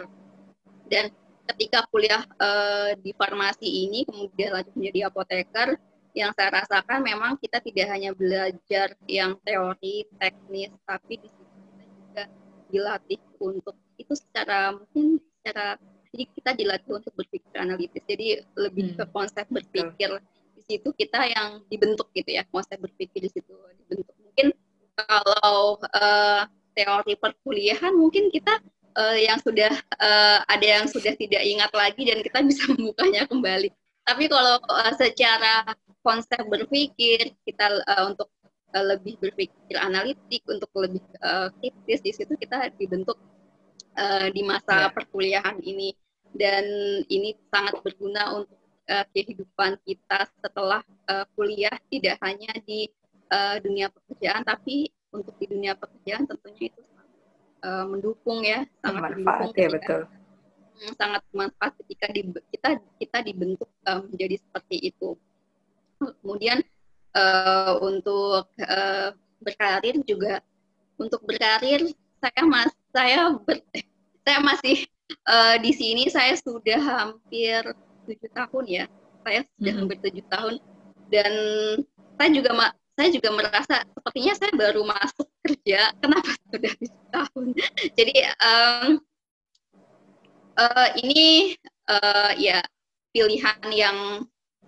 dan 0.86 1.04
ketika 1.50 1.82
kuliah 1.90 2.22
uh, 2.38 2.94
di 3.02 3.10
farmasi 3.18 3.66
ini 3.90 4.06
kemudian 4.06 4.54
lanjut 4.54 4.74
menjadi 4.78 5.10
apoteker 5.10 5.68
yang 6.16 6.32
saya 6.32 6.64
rasakan 6.64 7.04
memang 7.04 7.36
kita 7.36 7.60
tidak 7.60 7.92
hanya 7.92 8.16
belajar 8.16 8.96
yang 9.04 9.36
teori 9.44 10.08
teknis 10.16 10.72
tapi 10.88 11.20
di 11.20 11.28
situ 11.28 11.54
kita 11.60 11.84
juga 11.84 12.24
dilatih 12.72 13.20
untuk 13.44 13.76
itu 14.00 14.14
secara 14.16 14.72
mungkin 14.72 15.20
secara 15.20 15.76
jadi 16.16 16.24
kita 16.32 16.50
dilatih 16.56 16.92
untuk 16.96 17.12
berpikir 17.12 17.52
analitis. 17.60 18.00
Jadi 18.08 18.40
lebih 18.56 18.96
hmm. 18.96 18.96
ke 18.96 19.04
konsep 19.12 19.44
berpikir. 19.52 20.16
Situ 20.66 20.88
kita 20.96 21.28
yang 21.28 21.62
dibentuk 21.70 22.10
gitu 22.16 22.26
ya 22.26 22.42
konsep 22.48 22.80
berpikir 22.80 23.22
di 23.22 23.30
situ 23.30 23.52
dibentuk. 23.84 24.16
Mungkin 24.18 24.50
kalau 24.98 25.78
uh, 25.78 26.42
teori 26.74 27.14
perkuliahan 27.20 27.94
mungkin 27.94 28.34
kita 28.34 28.64
uh, 28.98 29.14
yang 29.14 29.38
sudah 29.38 29.70
uh, 30.00 30.40
ada 30.48 30.66
yang 30.66 30.90
sudah 30.90 31.14
tidak 31.14 31.44
ingat 31.44 31.70
lagi 31.70 32.02
dan 32.02 32.18
kita 32.24 32.42
bisa 32.42 32.66
membukanya 32.72 33.28
kembali 33.30 33.70
tapi 34.06 34.30
kalau 34.30 34.62
uh, 34.70 34.92
secara 34.94 35.66
konsep 36.06 36.38
berpikir 36.46 37.34
kita 37.42 37.82
uh, 37.90 38.14
untuk 38.14 38.30
uh, 38.72 38.84
lebih 38.94 39.18
berpikir 39.18 39.74
analitik 39.74 40.46
untuk 40.46 40.70
lebih 40.78 41.02
uh, 41.26 41.50
kritis 41.58 42.00
di 42.06 42.12
situ 42.14 42.38
kita 42.38 42.70
dibentuk 42.78 43.18
uh, 43.98 44.30
di 44.30 44.46
masa 44.46 44.86
yeah. 44.86 44.92
perkuliahan 44.94 45.58
ini 45.58 45.98
dan 46.38 46.64
ini 47.10 47.34
sangat 47.50 47.82
berguna 47.82 48.46
untuk 48.46 48.60
uh, 48.86 49.04
kehidupan 49.10 49.74
kita 49.82 50.30
setelah 50.38 50.86
uh, 51.10 51.26
kuliah 51.34 51.74
tidak 51.90 52.22
hanya 52.22 52.54
di 52.62 52.86
uh, 53.34 53.58
dunia 53.58 53.90
pekerjaan 53.90 54.46
tapi 54.46 54.94
untuk 55.10 55.34
di 55.42 55.50
dunia 55.50 55.74
pekerjaan 55.74 56.30
tentunya 56.30 56.70
itu 56.70 56.82
uh, 57.66 57.84
mendukung 57.90 58.46
ya 58.46 58.62
sangat 58.86 59.18
mendukung 59.18 59.50
ya 59.58 59.68
betul 59.74 60.02
sangat 60.98 61.20
bermanfaat 61.32 61.72
ketika 61.84 62.06
di, 62.12 62.20
kita 62.52 62.70
kita 63.00 63.18
dibentuk 63.24 63.70
uh, 63.88 64.04
menjadi 64.04 64.36
seperti 64.40 64.92
itu. 64.92 65.16
Kemudian 66.00 66.60
uh, 67.16 67.80
untuk 67.80 68.48
uh, 68.60 69.10
berkarir 69.40 69.96
juga 70.04 70.44
untuk 70.96 71.24
berkarir 71.24 71.92
saya 72.20 72.42
mas 72.44 72.72
saya 72.92 73.32
ber, 73.36 73.60
saya 74.24 74.38
masih 74.40 74.88
uh, 75.28 75.56
di 75.60 75.72
sini 75.72 76.08
saya 76.08 76.34
sudah 76.40 76.80
hampir 76.80 77.62
tujuh 78.08 78.30
tahun 78.32 78.64
ya. 78.66 78.84
Saya 79.26 79.40
sudah 79.58 79.72
hmm. 79.72 79.80
hampir 79.82 79.98
tujuh 80.00 80.24
tahun. 80.30 80.54
Dan 81.06 81.32
saya 82.18 82.30
juga 82.34 82.50
saya 82.96 83.08
juga 83.12 83.28
merasa 83.28 83.84
sepertinya 83.92 84.32
saya 84.34 84.52
baru 84.56 84.82
masuk 84.88 85.28
kerja. 85.44 85.92
Kenapa 86.00 86.30
sudah 86.52 86.72
tujuh 86.80 87.04
tahun? 87.12 87.46
Jadi 87.94 88.16
um, 88.40 88.86
uh, 90.56 90.88
ini 91.00 91.54
uh, 91.88 92.32
ya 92.36 92.60
pilihan 93.12 93.60
yang 93.72 94.26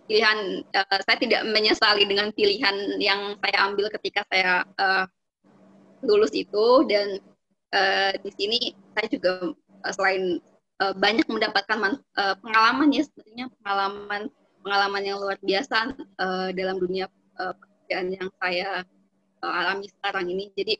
pilihan 0.08 0.64
uh, 0.72 1.00
saya 1.04 1.18
tidak 1.20 1.44
menyesali 1.48 2.08
dengan 2.08 2.32
pilihan 2.32 2.96
yang 2.96 3.36
saya 3.44 3.58
ambil 3.68 3.92
ketika 3.92 4.24
saya 4.32 4.64
uh, 4.80 5.04
lulus 6.00 6.32
itu 6.32 6.86
dan 6.88 7.20
uh, 7.74 8.12
di 8.24 8.30
sini 8.32 8.58
saya 8.96 9.06
juga 9.12 9.32
uh, 9.84 9.92
selain 9.92 10.40
uh, 10.80 10.94
banyak 10.96 11.26
mendapatkan 11.28 12.00
uh, 12.16 12.34
pengalaman 12.40 12.88
ya 12.94 13.04
sebenarnya 13.04 13.46
pengalaman 13.60 14.22
pengalaman 14.62 15.02
yang 15.04 15.18
luar 15.20 15.36
biasa 15.40 15.96
uh, 16.20 16.48
dalam 16.56 16.80
dunia 16.80 17.08
uh, 17.40 17.54
pekerjaan 17.56 18.08
yang 18.12 18.28
saya 18.40 18.84
uh, 19.42 19.52
alami 19.52 19.88
sekarang 19.88 20.26
ini. 20.28 20.50
Jadi 20.54 20.74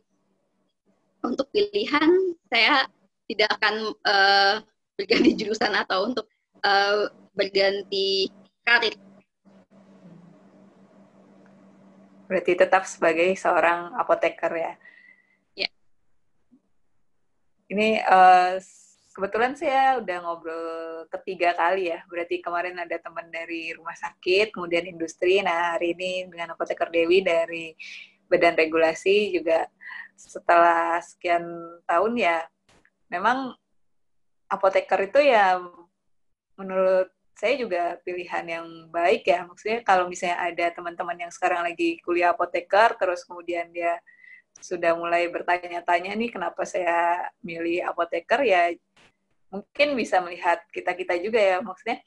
untuk 1.24 1.50
pilihan 1.50 2.36
saya 2.48 2.86
tidak 3.28 3.48
akan 3.60 3.74
uh, 4.06 4.54
berganti 4.98 5.30
jurusan 5.38 5.72
atau 5.78 6.11
untuk 6.11 6.26
uh, 6.66 7.06
berganti 7.32 8.26
karir. 8.66 8.98
Berarti 12.28 12.52
tetap 12.58 12.84
sebagai 12.84 13.32
seorang 13.38 13.94
apoteker 13.96 14.52
ya? 14.52 14.72
Ya. 15.56 15.70
Ini 17.72 18.04
uh, 18.04 18.61
kebetulan 19.16 19.56
saya 19.56 19.96
udah 19.96 20.18
ngobrol 20.20 21.08
ketiga 21.08 21.56
kali 21.56 21.88
ya. 21.88 22.04
Berarti 22.04 22.44
kemarin 22.44 22.76
ada 22.76 23.00
teman 23.00 23.32
dari 23.32 23.72
rumah 23.72 23.96
sakit, 23.96 24.52
kemudian 24.52 24.84
industri. 24.84 25.40
Nah, 25.40 25.78
hari 25.78 25.96
ini 25.96 26.28
dengan 26.28 26.52
apoteker 26.52 26.92
Dewi 26.92 27.24
dari 27.24 27.72
Badan 28.28 28.61
Regulasi 28.61 29.32
juga 29.32 29.64
setelah 30.18 31.00
sekian 31.00 31.46
tahun 31.87 32.12
ya 32.18 32.37
memang 33.08 33.54
apoteker 34.48 35.08
itu 35.08 35.20
ya 35.28 35.61
menurut 36.58 37.12
saya 37.38 37.54
juga 37.54 37.94
pilihan 38.02 38.44
yang 38.50 38.66
baik 38.90 39.22
ya. 39.30 39.46
Maksudnya 39.46 39.87
kalau 39.87 40.11
misalnya 40.11 40.42
ada 40.42 40.74
teman-teman 40.74 41.28
yang 41.28 41.32
sekarang 41.32 41.62
lagi 41.62 42.02
kuliah 42.02 42.34
apoteker 42.34 42.98
terus 42.98 43.22
kemudian 43.22 43.70
dia 43.70 44.02
sudah 44.58 44.98
mulai 44.98 45.30
bertanya-tanya 45.30 46.18
nih 46.18 46.34
kenapa 46.34 46.66
saya 46.66 47.30
milih 47.46 47.87
apoteker 47.87 48.42
ya 48.42 48.74
mungkin 49.54 49.94
bisa 49.94 50.18
melihat 50.18 50.61
kita 50.74 50.98
kita 50.98 51.14
juga 51.22 51.38
ya 51.38 51.56
maksudnya 51.62 52.02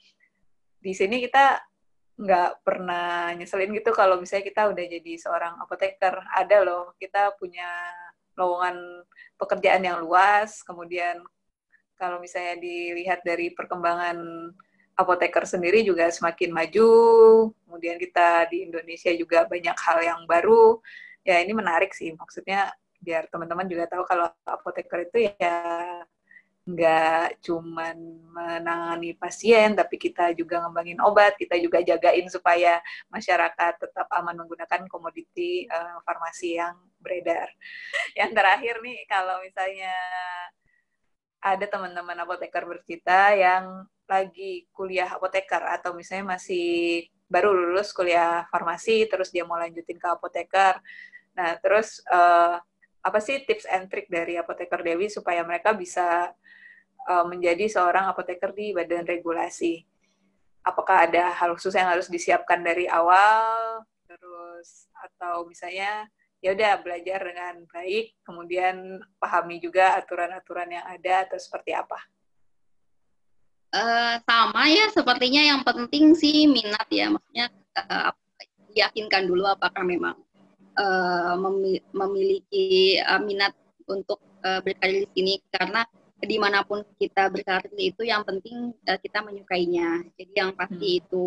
di 0.83 0.91
sini 0.91 1.23
kita 1.23 1.63
nggak 2.21 2.61
pernah 2.61 3.33
nyeselin 3.33 3.71
gitu 3.73 3.95
kalau 3.95 4.19
misalnya 4.21 4.45
kita 4.45 4.61
udah 4.69 4.85
jadi 4.85 5.13
seorang 5.17 5.57
apoteker 5.63 6.21
ada 6.37 6.57
loh 6.61 6.93
kita 7.01 7.33
punya 7.39 7.65
lowongan 8.37 8.77
pekerjaan 9.39 9.81
yang 9.81 10.03
luas 10.03 10.61
kemudian 10.61 11.23
kalau 12.01 12.17
misalnya 12.17 12.57
dilihat 12.57 13.21
dari 13.21 13.53
perkembangan 13.53 14.17
apoteker 14.97 15.45
sendiri 15.45 15.85
juga 15.85 16.09
semakin 16.09 16.49
maju 16.49 16.89
kemudian 17.53 18.01
kita 18.01 18.49
di 18.49 18.65
Indonesia 18.65 19.13
juga 19.13 19.45
banyak 19.45 19.77
hal 19.77 19.99
yang 20.01 20.21
baru 20.25 20.81
ya 21.21 21.37
ini 21.45 21.53
menarik 21.53 21.93
sih 21.93 22.09
maksudnya 22.17 22.73
biar 22.97 23.29
teman-teman 23.29 23.69
juga 23.69 23.85
tahu 23.85 24.03
kalau 24.09 24.33
apoteker 24.49 25.05
itu 25.05 25.29
ya 25.37 25.61
nggak 26.61 27.41
cuman 27.41 27.97
menangani 28.29 29.17
pasien, 29.17 29.73
tapi 29.73 29.97
kita 29.97 30.29
juga 30.37 30.61
ngembangin 30.61 31.01
obat, 31.01 31.33
kita 31.33 31.57
juga 31.57 31.81
jagain 31.81 32.29
supaya 32.29 32.77
masyarakat 33.09 33.81
tetap 33.81 34.05
aman 34.13 34.45
menggunakan 34.45 34.85
komoditi 34.85 35.65
uh, 35.65 35.97
farmasi 36.05 36.61
yang 36.61 36.77
beredar. 37.01 37.49
Yang 38.19 38.31
terakhir 38.37 38.75
nih, 38.85 38.99
kalau 39.09 39.41
misalnya 39.41 39.95
ada 41.41 41.65
teman-teman 41.65 42.13
apoteker 42.21 42.69
bercita 42.69 43.33
yang 43.33 43.89
lagi 44.05 44.69
kuliah 44.69 45.09
apoteker 45.09 45.59
atau 45.65 45.97
misalnya 45.97 46.37
masih 46.37 47.09
baru 47.25 47.49
lulus 47.49 47.89
kuliah 47.95 48.45
farmasi 48.53 49.09
terus 49.09 49.33
dia 49.33 49.41
mau 49.41 49.57
lanjutin 49.57 49.97
ke 49.97 50.07
apoteker. 50.07 50.77
Nah, 51.33 51.57
terus 51.57 52.03
uh, 52.11 52.61
apa 53.01 53.19
sih 53.23 53.41
tips 53.41 53.65
and 53.65 53.89
trick 53.89 54.05
dari 54.11 54.37
apoteker 54.37 54.85
Dewi 54.85 55.09
supaya 55.09 55.41
mereka 55.41 55.73
bisa 55.73 56.29
uh, 57.09 57.25
menjadi 57.25 57.65
seorang 57.71 58.05
apoteker 58.11 58.53
di 58.53 58.75
badan 58.77 59.07
regulasi? 59.07 59.81
Apakah 60.61 61.09
ada 61.09 61.33
hal 61.33 61.57
khusus 61.57 61.73
yang 61.73 61.89
harus 61.89 62.05
disiapkan 62.05 62.61
dari 62.61 62.85
awal 62.85 63.81
terus 64.05 64.91
atau 64.93 65.47
misalnya 65.47 66.05
ya 66.41 66.57
udah 66.57 66.81
belajar 66.81 67.21
dengan 67.21 67.53
baik 67.69 68.17
kemudian 68.25 68.97
pahami 69.21 69.61
juga 69.61 70.01
aturan-aturan 70.01 70.73
yang 70.73 70.85
ada 70.89 71.29
atau 71.29 71.37
seperti 71.37 71.77
apa? 71.77 72.01
Uh, 73.71 74.19
sama 74.27 74.67
ya 74.67 74.91
sepertinya 74.91 75.39
yang 75.39 75.61
penting 75.63 76.11
sih 76.11 76.43
minat 76.43 76.83
ya 76.91 77.07
maksudnya 77.07 77.47
uh, 77.79 78.11
yakinkan 78.75 79.31
dulu 79.31 79.47
apakah 79.47 79.79
memang 79.87 80.19
uh, 80.75 81.39
memiliki 81.95 82.99
uh, 82.99 83.21
minat 83.23 83.55
untuk 83.87 84.19
uh, 84.43 84.59
berkarir 84.59 85.07
di 85.07 85.09
sini 85.15 85.33
karena 85.55 85.87
di 86.21 86.37
mana 86.37 86.61
pun 86.67 86.85
kita 86.99 87.31
berkarir 87.31 87.71
itu 87.79 88.03
yang 88.03 88.27
penting 88.27 88.75
uh, 88.91 88.99
kita 88.99 89.23
menyukainya 89.23 90.03
jadi 90.19 90.33
yang 90.35 90.51
pasti 90.51 90.99
hmm. 90.99 90.99
itu 91.01 91.25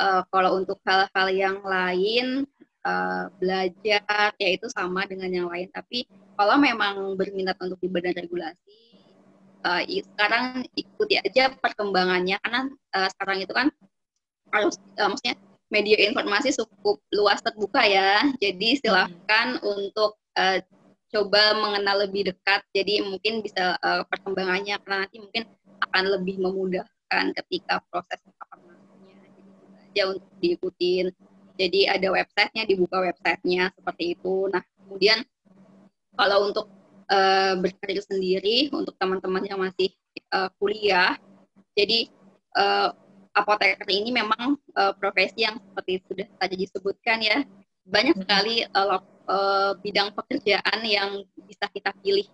uh, 0.00 0.22
kalau 0.28 0.58
untuk 0.60 0.82
hal-hal 0.84 1.28
yang 1.30 1.58
lain 1.62 2.44
uh, 2.86 3.26
belajar 3.42 4.30
ya 4.38 4.48
itu 4.54 4.70
sama 4.70 5.02
dengan 5.10 5.28
yang 5.28 5.48
lain. 5.50 5.66
Tapi 5.74 6.06
kalau 6.38 6.56
memang 6.62 7.18
berminat 7.18 7.58
untuk 7.58 7.82
di 7.82 7.90
badan 7.90 8.14
regulasi 8.14 8.70
uh, 9.66 9.82
sekarang 9.82 10.64
ikuti 10.78 11.18
aja 11.18 11.50
perkembangannya. 11.58 12.38
Karena 12.38 12.70
uh, 12.70 13.08
sekarang 13.18 13.42
itu 13.42 13.52
kan 13.52 13.68
harus 14.54 14.78
uh, 15.02 15.10
maksudnya 15.10 15.34
media 15.66 15.98
informasi 16.06 16.54
cukup 16.54 17.02
luas 17.10 17.42
terbuka 17.42 17.82
ya. 17.82 18.22
Jadi 18.38 18.78
silahkan 18.78 19.58
hmm. 19.58 19.66
untuk 19.66 20.14
uh, 20.38 20.62
coba 21.10 21.58
mengenal 21.58 22.06
lebih 22.06 22.30
dekat. 22.30 22.62
Jadi 22.70 23.02
mungkin 23.02 23.42
bisa 23.42 23.74
uh, 23.82 24.06
perkembangannya 24.06 24.78
karena 24.86 24.96
nanti 25.06 25.18
mungkin 25.18 25.42
akan 25.90 26.04
lebih 26.08 26.40
memudahkan 26.40 27.36
ketika 27.36 27.84
proses 27.92 28.18
masuknya 28.24 28.76
jadi 29.96 29.96
aja 29.96 30.02
untuk 30.12 30.28
diikutin 30.44 31.06
jadi 31.56 31.96
ada 31.96 32.12
websitenya 32.12 32.64
dibuka 32.68 33.00
websitenya 33.00 33.72
seperti 33.74 34.14
itu. 34.16 34.48
Nah 34.52 34.62
kemudian 34.84 35.24
kalau 36.16 36.48
untuk 36.48 36.68
uh, 37.10 37.54
berkarir 37.58 38.02
sendiri 38.02 38.70
untuk 38.72 38.94
teman-teman 38.96 39.42
yang 39.46 39.60
masih 39.60 39.90
uh, 40.32 40.48
kuliah. 40.60 41.16
Jadi 41.76 42.08
uh, 42.56 42.88
apoteker 43.36 43.84
ini 43.92 44.16
memang 44.16 44.56
uh, 44.76 44.92
profesi 44.96 45.44
yang 45.44 45.60
seperti 45.60 46.00
sudah 46.08 46.28
tadi 46.40 46.54
disebutkan 46.56 47.18
ya 47.20 47.44
banyak 47.86 48.16
sekali 48.16 48.64
uh, 48.64 48.98
uh, 49.28 49.72
bidang 49.84 50.10
pekerjaan 50.16 50.80
yang 50.82 51.22
bisa 51.46 51.68
kita 51.70 51.92
pilih. 52.00 52.26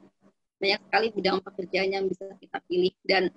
Banyak 0.62 0.80
sekali 0.86 1.06
bidang 1.10 1.38
pekerjaan 1.42 1.90
yang 1.90 2.04
bisa 2.06 2.30
kita 2.38 2.58
pilih. 2.70 2.94
Dan 3.02 3.28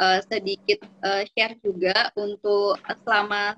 uh, 0.00 0.18
sedikit 0.26 0.82
uh, 1.04 1.22
share 1.36 1.60
juga 1.60 2.10
untuk 2.16 2.80
selama 3.04 3.54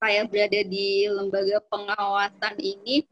saya 0.00 0.24
berada 0.24 0.60
di 0.64 1.04
lembaga 1.06 1.60
pengawasan 1.68 2.56
ini 2.56 3.04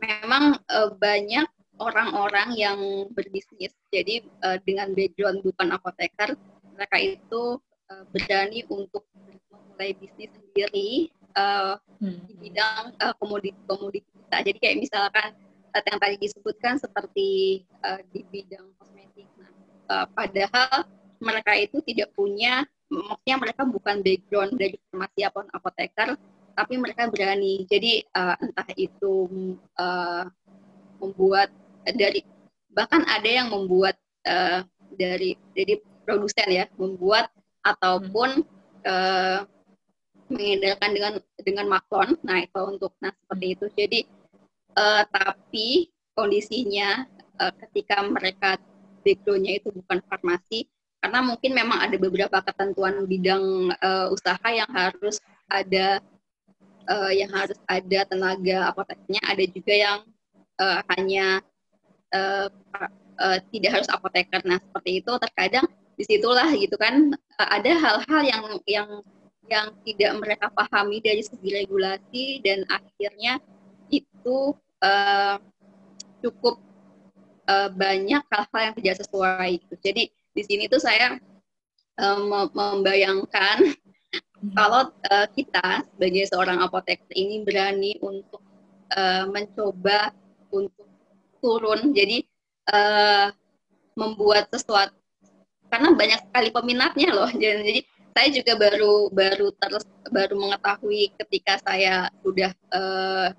memang 0.00 0.56
uh, 0.72 0.90
banyak 0.96 1.44
orang-orang 1.76 2.56
yang 2.56 2.80
berbisnis. 3.12 3.76
Jadi 3.92 4.24
uh, 4.40 4.56
dengan 4.64 4.96
background 4.96 5.44
bukan 5.44 5.68
apoteker, 5.76 6.34
mereka 6.72 6.96
itu 6.96 7.60
uh, 7.92 8.04
berani 8.10 8.64
untuk 8.72 9.04
memulai 9.52 9.92
bisnis 9.92 10.32
sendiri 10.32 11.12
uh, 11.36 11.76
hmm. 12.00 12.24
di 12.28 12.34
bidang 12.48 12.96
uh, 12.96 13.14
komoditi-komoditi 13.20 14.08
kita. 14.08 14.36
Jadi 14.40 14.58
kayak 14.58 14.78
misalkan 14.80 15.30
uh, 15.76 15.82
yang 15.84 16.00
tadi 16.00 16.16
disebutkan 16.16 16.80
seperti 16.80 17.62
uh, 17.84 18.00
di 18.08 18.24
bidang 18.32 18.72
kosmetik. 18.80 19.28
Nah, 19.36 19.50
uh, 19.92 20.06
padahal 20.16 20.88
mereka 21.22 21.52
itu 21.54 21.78
tidak 21.86 22.10
punya, 22.18 22.66
maksudnya 22.92 23.36
mereka 23.40 23.62
bukan 23.64 24.04
background 24.04 24.52
dari 24.60 24.76
farmasi 24.88 25.20
ataupun 25.24 25.48
apoteker, 25.56 26.08
tapi 26.52 26.74
mereka 26.76 27.08
berani. 27.08 27.64
Jadi 27.64 28.04
uh, 28.12 28.36
entah 28.36 28.68
itu 28.76 29.14
uh, 29.80 30.28
membuat 31.00 31.48
dari 31.88 32.22
bahkan 32.72 33.02
ada 33.08 33.26
yang 33.26 33.48
membuat 33.48 33.96
uh, 34.28 34.64
dari 34.94 35.36
jadi 35.56 35.80
produsen 36.04 36.48
ya 36.52 36.64
membuat 36.76 37.32
ataupun 37.64 38.44
uh, 38.84 39.40
mengedarkan 40.32 40.90
dengan 40.96 41.12
dengan 41.44 41.66
maklon 41.68 42.16
nah 42.24 42.40
itu 42.40 42.60
untuk 42.60 42.92
nah 43.00 43.12
seperti 43.12 43.46
itu. 43.56 43.66
Jadi 43.72 44.00
uh, 44.76 45.02
tapi 45.08 45.88
kondisinya 46.12 47.08
uh, 47.40 47.52
ketika 47.66 48.04
mereka 48.04 48.60
backgroundnya 49.02 49.58
itu 49.58 49.68
bukan 49.72 49.98
farmasi 50.06 50.68
karena 51.02 51.18
mungkin 51.18 51.50
memang 51.50 51.82
ada 51.82 51.96
beberapa 51.98 52.38
ketentuan 52.46 53.02
bidang 53.10 53.74
uh, 53.82 54.06
usaha 54.14 54.46
yang 54.46 54.70
harus 54.70 55.18
ada 55.50 55.98
uh, 56.86 57.10
yang 57.10 57.26
harus 57.34 57.58
ada 57.66 58.06
tenaga 58.06 58.70
apoteknya 58.70 59.18
ada 59.26 59.44
juga 59.50 59.74
yang 59.74 59.98
uh, 60.62 60.78
hanya 60.94 61.42
uh, 62.14 62.46
uh, 63.18 63.38
tidak 63.50 63.82
harus 63.82 63.88
apoteker. 63.90 64.40
Nah 64.46 64.62
seperti 64.62 65.02
itu 65.02 65.12
terkadang 65.18 65.66
di 65.98 66.04
situlah 66.06 66.48
gitu 66.54 66.78
kan 66.78 67.18
uh, 67.18 67.48
ada 67.50 67.72
hal-hal 67.74 68.22
yang 68.22 68.42
yang 68.70 68.88
yang 69.50 69.66
tidak 69.82 70.12
mereka 70.22 70.46
pahami 70.54 71.02
dari 71.02 71.20
segi 71.26 71.50
regulasi 71.50 72.40
dan 72.46 72.62
akhirnya 72.70 73.42
itu 73.90 74.54
uh, 74.80 75.36
cukup 76.22 76.62
uh, 77.50 77.68
banyak 77.74 78.22
hal-hal 78.22 78.60
yang 78.70 78.74
tidak 78.78 78.96
sesuai. 79.02 79.50
Gitu. 79.66 79.74
Jadi 79.82 80.04
di 80.32 80.42
sini 80.44 80.64
tuh 80.68 80.80
saya 80.80 81.16
uh, 82.00 82.48
membayangkan 82.52 83.58
hmm. 83.60 84.52
kalau 84.56 84.88
uh, 85.12 85.26
kita 85.32 85.84
sebagai 85.92 86.24
seorang 86.28 86.58
apoteker 86.64 87.08
ini 87.12 87.44
berani 87.44 88.00
untuk 88.00 88.40
uh, 88.96 89.28
mencoba 89.28 90.12
untuk 90.52 90.88
turun. 91.42 91.92
Jadi 91.92 92.24
uh, 92.72 93.28
membuat 93.92 94.48
sesuatu 94.48 94.96
karena 95.68 95.88
banyak 95.96 96.20
sekali 96.28 96.48
peminatnya 96.52 97.10
loh. 97.12 97.30
Jadi 97.44 97.84
saya 98.12 98.28
juga 98.28 98.52
baru 98.60 99.08
baru 99.08 99.48
terus 99.56 99.84
baru 100.12 100.36
mengetahui 100.36 101.16
ketika 101.16 101.56
saya 101.64 102.12
sudah 102.20 102.52
uh, 102.72 103.32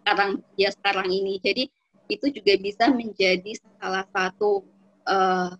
sekarang 0.00 0.40
ya 0.60 0.72
sekarang 0.72 1.08
ini. 1.08 1.40
Jadi 1.40 1.68
itu 2.12 2.28
juga 2.28 2.52
bisa 2.60 2.92
menjadi 2.92 3.56
salah 3.80 4.04
satu 4.12 4.60
uh, 5.08 5.56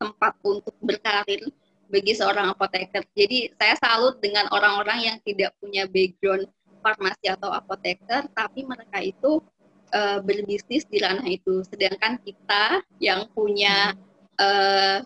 tempat 0.00 0.32
untuk 0.40 0.72
berkarir 0.80 1.52
bagi 1.92 2.16
seorang 2.16 2.56
apoteker. 2.56 3.04
Jadi 3.12 3.52
saya 3.60 3.76
salut 3.76 4.16
dengan 4.24 4.48
orang-orang 4.48 5.04
yang 5.04 5.16
tidak 5.20 5.52
punya 5.60 5.84
background 5.84 6.48
farmasi 6.80 7.28
atau 7.28 7.52
apoteker, 7.52 8.24
tapi 8.32 8.64
mereka 8.64 9.04
itu 9.04 9.44
uh, 9.92 10.18
berbisnis 10.24 10.88
di 10.88 11.02
ranah 11.02 11.28
itu. 11.28 11.60
Sedangkan 11.68 12.16
kita 12.24 12.80
yang 13.02 13.28
punya 13.36 13.92
uh, 14.40 15.04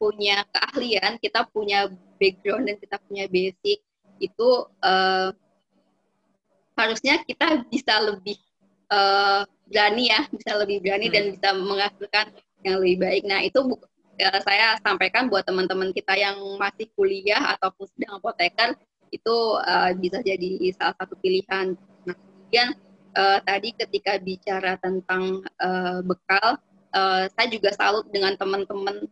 punya 0.00 0.48
keahlian, 0.48 1.20
kita 1.20 1.44
punya 1.52 1.92
background 2.16 2.72
dan 2.72 2.76
kita 2.80 2.96
punya 3.04 3.28
basic 3.28 3.84
itu 4.16 4.48
uh, 4.80 5.28
harusnya 6.80 7.20
kita 7.28 7.60
bisa 7.68 8.00
lebih 8.00 8.40
uh, 8.88 9.44
berani 9.68 10.08
ya, 10.08 10.24
bisa 10.32 10.56
lebih 10.56 10.80
berani 10.80 11.12
hmm. 11.12 11.14
dan 11.14 11.24
bisa 11.36 11.48
menghasilkan 11.52 12.26
yang 12.64 12.80
lebih 12.80 12.96
baik. 13.04 13.22
Nah 13.28 13.40
itu 13.44 13.60
uh, 14.20 14.40
saya 14.44 14.76
sampaikan 14.84 15.26
buat 15.32 15.44
teman-teman 15.48 15.90
kita 15.96 16.14
yang 16.16 16.36
masih 16.60 16.88
kuliah 16.94 17.56
ataupun 17.56 17.88
sedang 17.96 18.20
apoteker 18.20 18.76
itu 19.10 19.36
uh, 19.66 19.90
bisa 19.98 20.22
jadi 20.22 20.70
salah 20.76 20.94
satu 21.00 21.18
pilihan. 21.18 21.74
Nah 22.06 22.14
kemudian 22.14 22.68
uh, 23.18 23.38
tadi 23.42 23.74
ketika 23.74 24.20
bicara 24.22 24.78
tentang 24.78 25.42
uh, 25.58 26.00
bekal, 26.06 26.60
uh, 26.94 27.24
saya 27.34 27.48
juga 27.50 27.74
salut 27.74 28.06
dengan 28.14 28.38
teman-teman 28.38 29.10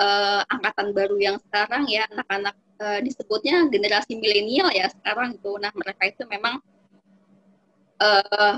uh, 0.00 0.40
angkatan 0.48 0.96
baru 0.96 1.16
yang 1.20 1.36
sekarang 1.48 1.84
ya 1.86 2.08
anak-anak 2.08 2.56
uh, 2.80 3.00
disebutnya 3.04 3.68
generasi 3.68 4.16
milenial 4.16 4.72
ya 4.72 4.88
sekarang 4.90 5.36
itu. 5.36 5.52
Nah 5.60 5.70
mereka 5.76 6.02
itu 6.08 6.22
memang 6.26 6.58
uh, 8.00 8.54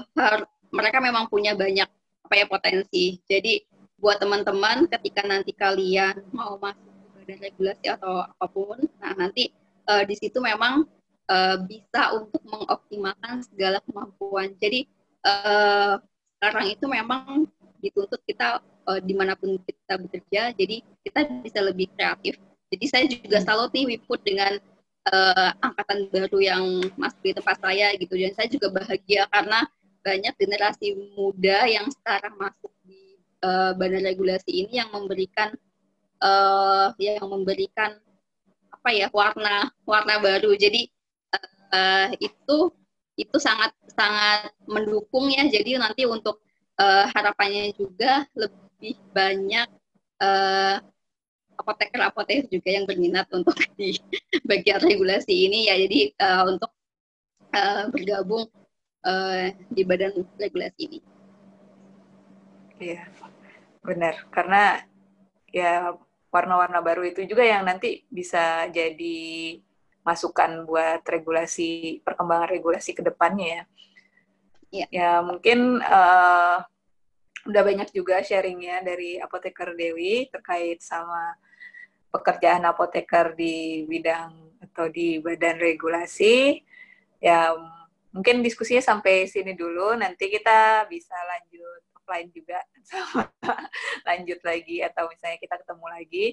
mereka 0.70 0.98
memang 1.02 1.26
punya 1.26 1.58
banyak 1.58 1.88
apa 2.26 2.34
ya 2.34 2.46
potensi. 2.50 3.22
Jadi 3.26 3.62
buat 3.96 4.20
teman-teman 4.20 4.84
ketika 4.92 5.24
nanti 5.24 5.56
kalian 5.56 6.20
mau 6.30 6.60
masuk 6.60 6.84
ke 6.84 7.06
badan 7.16 7.38
regulasi 7.40 7.86
atau 7.88 8.28
apa 8.28 8.46
pun, 8.46 8.78
nah 9.00 9.12
nanti 9.16 9.50
uh, 9.88 10.04
di 10.04 10.14
situ 10.14 10.36
memang 10.36 10.84
uh, 11.32 11.56
bisa 11.64 12.12
untuk 12.12 12.44
mengoptimalkan 12.44 13.40
segala 13.48 13.80
kemampuan. 13.88 14.52
Jadi 14.60 14.84
uh, 15.24 15.96
sekarang 16.36 16.66
itu 16.76 16.84
memang 16.84 17.48
dituntut 17.80 18.20
kita 18.28 18.60
uh, 18.60 19.00
di 19.00 19.16
mana 19.16 19.32
pun 19.32 19.56
kita 19.64 19.96
bekerja, 19.96 20.52
jadi 20.52 20.84
kita 21.00 21.20
bisa 21.40 21.60
lebih 21.64 21.88
kreatif. 21.96 22.36
Jadi 22.68 22.84
saya 22.90 23.04
juga 23.08 23.38
salut 23.40 23.70
nih 23.72 23.96
Wiput 23.96 24.20
dengan 24.26 24.58
uh, 25.08 25.50
angkatan 25.62 26.10
baru 26.12 26.38
yang 26.42 26.64
masuk 27.00 27.20
di 27.24 27.32
tempat 27.32 27.56
saya 27.64 27.96
gitu, 27.96 28.12
dan 28.12 28.32
saya 28.36 28.48
juga 28.52 28.68
bahagia 28.74 29.24
karena 29.32 29.64
banyak 30.04 30.34
generasi 30.38 30.94
muda 31.16 31.66
yang 31.66 31.88
sekarang 31.90 32.34
masuk 32.38 32.70
di 32.86 33.05
uh, 33.42 33.72
badan 33.76 34.04
regulasi 34.06 34.64
ini 34.64 34.80
yang 34.80 34.92
memberikan 34.92 35.52
uh, 36.22 36.92
yang 36.96 37.26
memberikan 37.26 37.98
apa 38.72 38.88
ya 38.94 39.08
warna 39.10 39.68
warna 39.82 40.22
baru. 40.22 40.54
Jadi 40.54 40.88
uh, 41.72 42.08
itu 42.20 42.70
itu 43.16 43.36
sangat 43.40 43.72
sangat 43.90 44.52
mendukung 44.68 45.32
ya. 45.32 45.48
Jadi 45.48 45.80
nanti 45.80 46.04
untuk 46.04 46.40
uh, 46.78 47.08
harapannya 47.12 47.72
juga 47.74 48.28
lebih 48.36 48.96
banyak 49.10 49.68
uh, 50.20 50.78
apoteker-apoteker 51.56 52.52
juga 52.52 52.68
yang 52.68 52.84
berminat 52.84 53.26
untuk 53.32 53.56
di 53.80 53.96
bagian 54.44 54.80
regulasi 54.80 55.48
ini 55.48 55.72
ya. 55.72 55.74
Jadi 55.80 55.98
uh, 56.20 56.42
untuk 56.52 56.70
uh, 57.56 57.88
bergabung 57.88 58.46
uh, 59.02 59.50
di 59.72 59.82
badan 59.82 60.22
regulasi 60.36 60.82
ini. 60.84 61.00
Iya, 62.76 63.08
benar. 63.86 64.14
Karena 64.34 64.82
ya 65.54 65.94
warna-warna 66.34 66.82
baru 66.84 67.06
itu 67.06 67.22
juga 67.24 67.46
yang 67.46 67.64
nanti 67.64 68.04
bisa 68.10 68.66
jadi 68.68 69.56
masukan 70.04 70.66
buat 70.68 71.02
regulasi 71.02 72.02
perkembangan 72.02 72.50
regulasi 72.50 72.92
ke 72.92 73.02
depannya 73.02 73.46
ya. 73.46 73.62
Ya, 74.66 74.86
ya 74.90 75.10
mungkin 75.22 75.78
uh, 75.80 76.58
udah 77.46 77.62
banyak 77.62 77.94
juga 77.94 78.20
sharingnya 78.20 78.82
dari 78.82 79.22
apoteker 79.22 79.78
Dewi 79.78 80.26
terkait 80.28 80.82
sama 80.82 81.38
pekerjaan 82.10 82.66
apoteker 82.66 83.38
di 83.38 83.86
bidang 83.86 84.58
atau 84.66 84.90
di 84.90 85.22
badan 85.22 85.62
regulasi. 85.62 86.60
Ya 87.22 87.54
mungkin 88.10 88.42
diskusinya 88.42 88.82
sampai 88.82 89.30
sini 89.30 89.54
dulu. 89.54 89.94
Nanti 89.94 90.26
kita 90.28 90.84
bisa 90.90 91.14
lanjut 91.14 91.85
offline 92.06 92.30
juga 92.30 92.62
sama 92.86 93.26
lanjut 94.06 94.38
lagi 94.46 94.78
atau 94.86 95.10
misalnya 95.10 95.42
kita 95.42 95.58
ketemu 95.58 95.86
lagi 95.90 96.24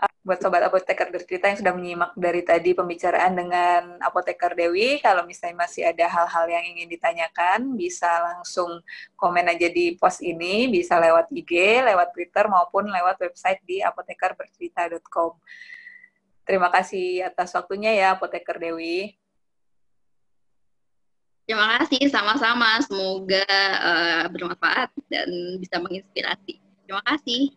uh, 0.00 0.12
buat 0.24 0.40
sobat 0.40 0.64
apoteker 0.64 1.12
bercerita 1.12 1.52
yang 1.52 1.58
sudah 1.60 1.74
menyimak 1.76 2.16
dari 2.16 2.40
tadi 2.40 2.72
pembicaraan 2.72 3.36
dengan 3.36 4.00
apoteker 4.00 4.56
Dewi 4.56 5.04
kalau 5.04 5.28
misalnya 5.28 5.68
masih 5.68 5.84
ada 5.84 6.08
hal-hal 6.08 6.48
yang 6.48 6.64
ingin 6.64 6.88
ditanyakan 6.88 7.76
bisa 7.76 8.08
langsung 8.24 8.80
komen 9.20 9.52
aja 9.52 9.68
di 9.68 9.92
post 10.00 10.24
ini 10.24 10.72
bisa 10.72 10.96
lewat 10.96 11.28
IG, 11.28 11.84
lewat 11.84 12.16
Twitter 12.16 12.48
maupun 12.48 12.88
lewat 12.88 13.20
website 13.20 13.60
di 13.68 13.84
apotekerbercerita.com. 13.84 15.36
Terima 16.48 16.72
kasih 16.72 17.28
atas 17.28 17.52
waktunya 17.52 17.92
ya 17.92 18.16
Apoteker 18.16 18.56
Dewi. 18.56 19.12
Terima 21.48 21.80
kasih 21.80 22.12
sama-sama. 22.12 22.76
Semoga 22.84 23.40
uh, 23.80 24.28
bermanfaat 24.28 24.92
dan 25.08 25.56
bisa 25.56 25.80
menginspirasi. 25.80 26.60
Terima 26.84 27.00
kasih. 27.08 27.56